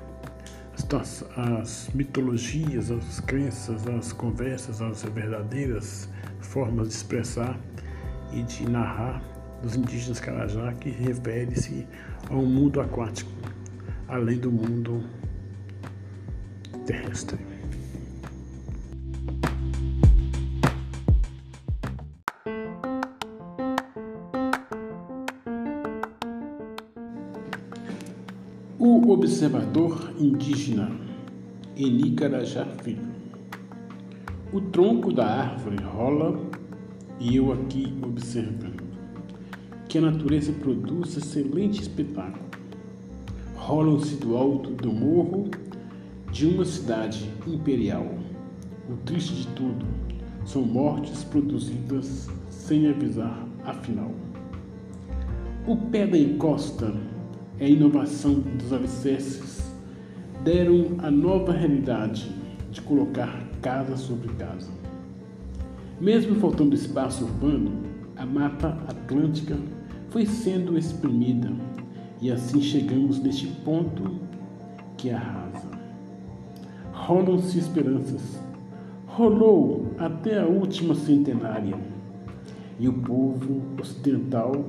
as, 0.94 1.24
as 1.38 1.90
mitologias, 1.94 2.92
as 2.92 3.20
crenças, 3.22 3.88
as 3.88 4.12
conversas, 4.14 4.82
as 4.82 5.04
verdadeiras 5.04 6.10
formas 6.40 6.90
de 6.90 6.96
expressar 6.96 7.58
e 8.34 8.44
de 8.44 8.70
narrar 8.70 9.22
dos 9.62 9.76
indígenas 9.76 10.20
Carajá 10.20 10.74
que 10.74 10.90
refere-se 10.90 11.88
ao 12.30 12.44
mundo 12.44 12.82
aquático, 12.82 13.32
além 14.08 14.38
do 14.38 14.52
mundo 14.52 15.04
terrestre. 16.86 17.51
Observador 29.14 30.14
indígena 30.18 30.90
Eni 31.76 32.12
Carajá 32.12 32.66
Filho. 32.82 33.12
O 34.54 34.62
tronco 34.62 35.12
da 35.12 35.26
árvore 35.26 35.84
rola 35.84 36.40
e 37.20 37.36
eu 37.36 37.52
aqui 37.52 37.94
observando 38.02 38.82
que 39.90 39.98
a 39.98 40.02
natureza 40.02 40.54
produz 40.54 41.18
excelente 41.18 41.82
espetáculo. 41.82 42.46
Rolam-se 43.58 44.16
do 44.16 44.38
alto 44.38 44.70
do 44.70 44.94
morro 44.94 45.52
de 46.32 46.46
uma 46.46 46.64
cidade 46.64 47.30
imperial. 47.46 48.08
O 48.90 48.96
triste 48.96 49.42
de 49.42 49.48
tudo 49.48 49.86
são 50.46 50.62
mortes 50.62 51.22
produzidas 51.26 52.30
sem 52.50 52.88
avisar 52.88 53.46
afinal. 53.66 54.12
O 55.68 55.76
pé 55.76 56.08
da 56.08 56.18
encosta 56.18 57.11
é 57.62 57.66
a 57.66 57.70
inovação 57.70 58.40
dos 58.58 58.74
alicerces 58.74 59.72
deram 60.44 60.96
a 60.98 61.12
nova 61.12 61.54
realidade 61.54 62.32
de 62.72 62.82
colocar 62.82 63.48
casa 63.62 63.96
sobre 63.96 64.30
casa. 64.30 64.72
Mesmo 66.00 66.34
faltando 66.38 66.74
espaço 66.74 67.24
urbano, 67.24 67.84
a 68.18 68.26
Mata 68.26 68.70
Atlântica 68.88 69.56
foi 70.10 70.26
sendo 70.26 70.76
exprimida 70.76 71.54
e 72.20 72.32
assim 72.32 72.60
chegamos 72.60 73.20
neste 73.20 73.46
ponto 73.46 74.20
que 74.98 75.12
arrasa. 75.12 75.70
Rolam-se 76.92 77.60
esperanças, 77.60 78.42
rolou 79.06 79.86
até 80.00 80.40
a 80.40 80.48
última 80.48 80.96
centenária 80.96 81.78
e 82.80 82.88
o 82.88 82.94
povo 82.94 83.62
ocidental 83.80 84.66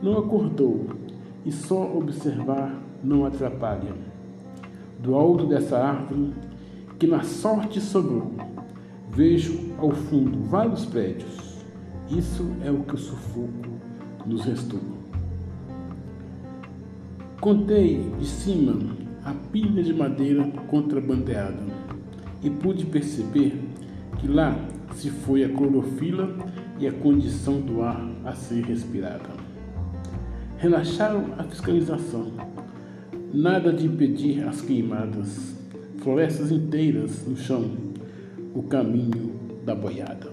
não 0.00 0.18
acordou 0.18 1.05
e 1.46 1.52
só 1.52 1.96
observar 1.96 2.74
não 3.04 3.24
atrapalha. 3.24 3.94
Do 4.98 5.14
alto 5.14 5.46
dessa 5.46 5.78
árvore, 5.78 6.34
que 6.98 7.06
na 7.06 7.22
sorte 7.22 7.80
sobrou, 7.80 8.32
vejo 9.08 9.72
ao 9.78 9.92
fundo 9.92 10.42
vários 10.48 10.84
prédios. 10.84 11.64
Isso 12.10 12.44
é 12.64 12.70
o 12.70 12.80
que 12.80 12.96
o 12.96 12.98
sufoco 12.98 13.70
nos 14.26 14.44
restou. 14.44 14.80
Contei 17.40 18.10
de 18.18 18.26
cima 18.26 18.96
a 19.24 19.32
pilha 19.52 19.84
de 19.84 19.94
madeira 19.94 20.44
contrabandeada 20.68 21.62
e 22.42 22.50
pude 22.50 22.86
perceber 22.86 23.60
que 24.18 24.26
lá 24.26 24.56
se 24.94 25.10
foi 25.10 25.44
a 25.44 25.48
clorofila 25.48 26.28
e 26.80 26.88
a 26.88 26.92
condição 26.92 27.60
do 27.60 27.82
ar 27.82 28.04
a 28.24 28.32
ser 28.32 28.64
respirada. 28.64 29.45
Relaxaram 30.58 31.34
a 31.36 31.44
fiscalização. 31.44 32.32
Nada 33.32 33.70
de 33.70 33.86
impedir 33.86 34.42
as 34.48 34.62
queimadas, 34.62 35.54
florestas 35.98 36.50
inteiras 36.50 37.26
no 37.26 37.36
chão, 37.36 37.70
o 38.54 38.62
caminho 38.62 39.32
da 39.66 39.74
boiada. 39.74 40.32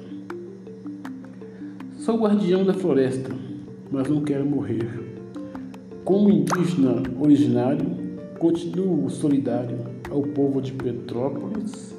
Sou 1.98 2.20
guardião 2.20 2.64
da 2.64 2.74
floresta, 2.74 3.36
mas 3.92 4.08
não 4.08 4.24
quero 4.24 4.46
morrer. 4.46 4.88
Como 6.06 6.32
indígena 6.32 7.04
originário, 7.20 7.86
continuo 8.40 9.10
solidário 9.10 9.78
ao 10.10 10.22
povo 10.22 10.62
de 10.62 10.72
Petrópolis 10.72 11.94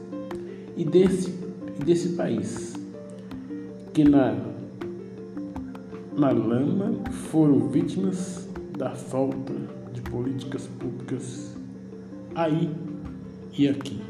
e 0.78 0.84
desse, 0.84 1.30
desse 1.84 2.10
país, 2.10 2.74
que 3.92 4.02
na, 4.02 4.53
na 6.16 6.30
lama 6.30 6.92
foram 7.30 7.68
vítimas 7.68 8.48
da 8.78 8.90
falta 8.90 9.52
de 9.92 10.00
políticas 10.02 10.66
públicas 10.66 11.56
aí 12.34 12.70
e 13.56 13.68
aqui. 13.68 14.03